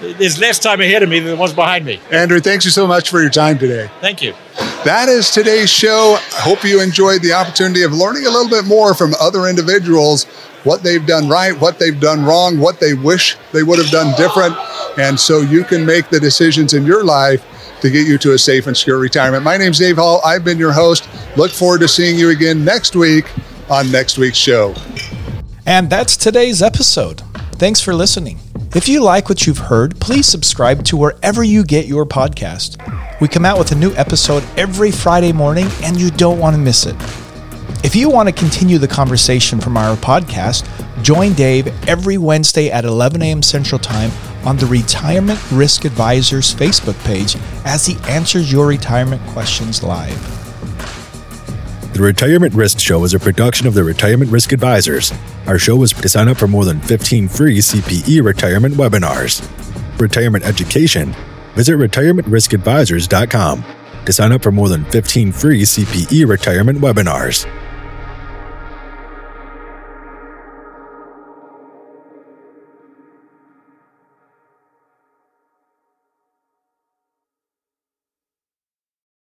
there's 0.00 0.38
less 0.38 0.58
time 0.58 0.80
ahead 0.80 1.02
of 1.02 1.08
me 1.08 1.18
than 1.18 1.28
there 1.28 1.36
was 1.36 1.52
behind 1.52 1.84
me. 1.84 2.00
Andrew, 2.10 2.40
thanks 2.40 2.64
you 2.64 2.70
so 2.70 2.86
much 2.86 3.10
for 3.10 3.20
your 3.20 3.30
time 3.30 3.58
today. 3.58 3.90
Thank 4.00 4.22
you. 4.22 4.34
That 4.84 5.08
is 5.08 5.30
today's 5.30 5.68
show. 5.68 6.16
I 6.16 6.40
hope 6.40 6.64
you 6.64 6.80
enjoyed 6.80 7.22
the 7.22 7.32
opportunity 7.32 7.82
of 7.82 7.92
learning 7.92 8.26
a 8.26 8.30
little 8.30 8.48
bit 8.48 8.64
more 8.64 8.94
from 8.94 9.14
other 9.20 9.46
individuals 9.46 10.26
what 10.64 10.82
they've 10.82 11.04
done 11.04 11.28
right, 11.28 11.58
what 11.60 11.78
they've 11.78 11.98
done 11.98 12.24
wrong, 12.24 12.58
what 12.58 12.80
they 12.80 12.94
wish 12.94 13.36
they 13.52 13.62
would 13.62 13.78
have 13.78 13.90
done 13.90 14.16
different. 14.16 14.56
And 14.98 15.18
so 15.18 15.40
you 15.40 15.64
can 15.64 15.84
make 15.84 16.08
the 16.08 16.20
decisions 16.20 16.74
in 16.74 16.84
your 16.84 17.04
life 17.04 17.44
to 17.82 17.90
get 17.90 18.06
you 18.06 18.16
to 18.16 18.32
a 18.32 18.38
safe 18.38 18.68
and 18.68 18.76
secure 18.76 18.98
retirement. 18.98 19.42
My 19.42 19.56
name's 19.56 19.80
Dave 19.80 19.96
Hall. 19.96 20.20
I've 20.24 20.44
been 20.44 20.56
your 20.56 20.72
host. 20.72 21.08
Look 21.36 21.50
forward 21.50 21.80
to 21.80 21.88
seeing 21.88 22.16
you 22.16 22.30
again 22.30 22.64
next 22.64 22.94
week 22.94 23.28
on 23.68 23.90
next 23.90 24.18
week's 24.18 24.38
show. 24.38 24.74
And 25.66 25.90
that's 25.90 26.16
today's 26.16 26.62
episode. 26.62 27.22
Thanks 27.54 27.80
for 27.80 27.92
listening. 27.92 28.38
If 28.76 28.88
you 28.88 29.02
like 29.02 29.28
what 29.28 29.46
you've 29.46 29.58
heard, 29.58 29.98
please 30.00 30.26
subscribe 30.26 30.84
to 30.86 30.96
wherever 30.96 31.42
you 31.42 31.64
get 31.64 31.86
your 31.86 32.06
podcast. 32.06 32.78
We 33.20 33.26
come 33.26 33.44
out 33.44 33.58
with 33.58 33.72
a 33.72 33.76
new 33.76 33.92
episode 33.94 34.44
every 34.56 34.92
Friday 34.92 35.32
morning, 35.32 35.66
and 35.82 36.00
you 36.00 36.10
don't 36.12 36.38
want 36.38 36.54
to 36.54 36.62
miss 36.62 36.86
it. 36.86 36.96
If 37.84 37.96
you 37.96 38.08
want 38.08 38.28
to 38.28 38.32
continue 38.32 38.78
the 38.78 38.88
conversation 38.88 39.60
from 39.60 39.76
our 39.76 39.96
podcast, 39.96 40.64
join 41.02 41.32
Dave 41.32 41.66
every 41.88 42.16
Wednesday 42.16 42.70
at 42.70 42.84
11 42.84 43.22
a.m. 43.22 43.42
Central 43.42 43.80
Time 43.80 44.12
on 44.44 44.56
the 44.56 44.66
Retirement 44.66 45.40
Risk 45.50 45.84
Advisors 45.84 46.54
Facebook 46.54 47.02
page 47.04 47.36
as 47.64 47.86
he 47.86 47.96
answers 48.08 48.52
your 48.52 48.66
retirement 48.66 49.22
questions 49.28 49.82
live. 49.82 50.20
The 51.92 52.02
Retirement 52.02 52.54
Risk 52.54 52.80
Show 52.80 53.04
is 53.04 53.12
a 53.12 53.20
production 53.20 53.66
of 53.66 53.74
the 53.74 53.84
Retirement 53.84 54.30
Risk 54.30 54.52
Advisors. 54.52 55.12
Our 55.46 55.58
show 55.58 55.82
is 55.82 55.92
to 55.92 56.08
sign 56.08 56.28
up 56.28 56.38
for 56.38 56.48
more 56.48 56.64
than 56.64 56.80
15 56.80 57.28
free 57.28 57.58
CPE 57.58 58.24
retirement 58.24 58.74
webinars. 58.76 59.46
Retirement 60.00 60.44
education, 60.44 61.14
visit 61.54 61.76
retirementriskadvisors.com 61.76 63.64
to 64.06 64.12
sign 64.12 64.32
up 64.32 64.42
for 64.42 64.50
more 64.50 64.68
than 64.68 64.84
15 64.86 65.32
free 65.32 65.62
CPE 65.62 66.26
retirement 66.26 66.78
webinars. 66.78 67.46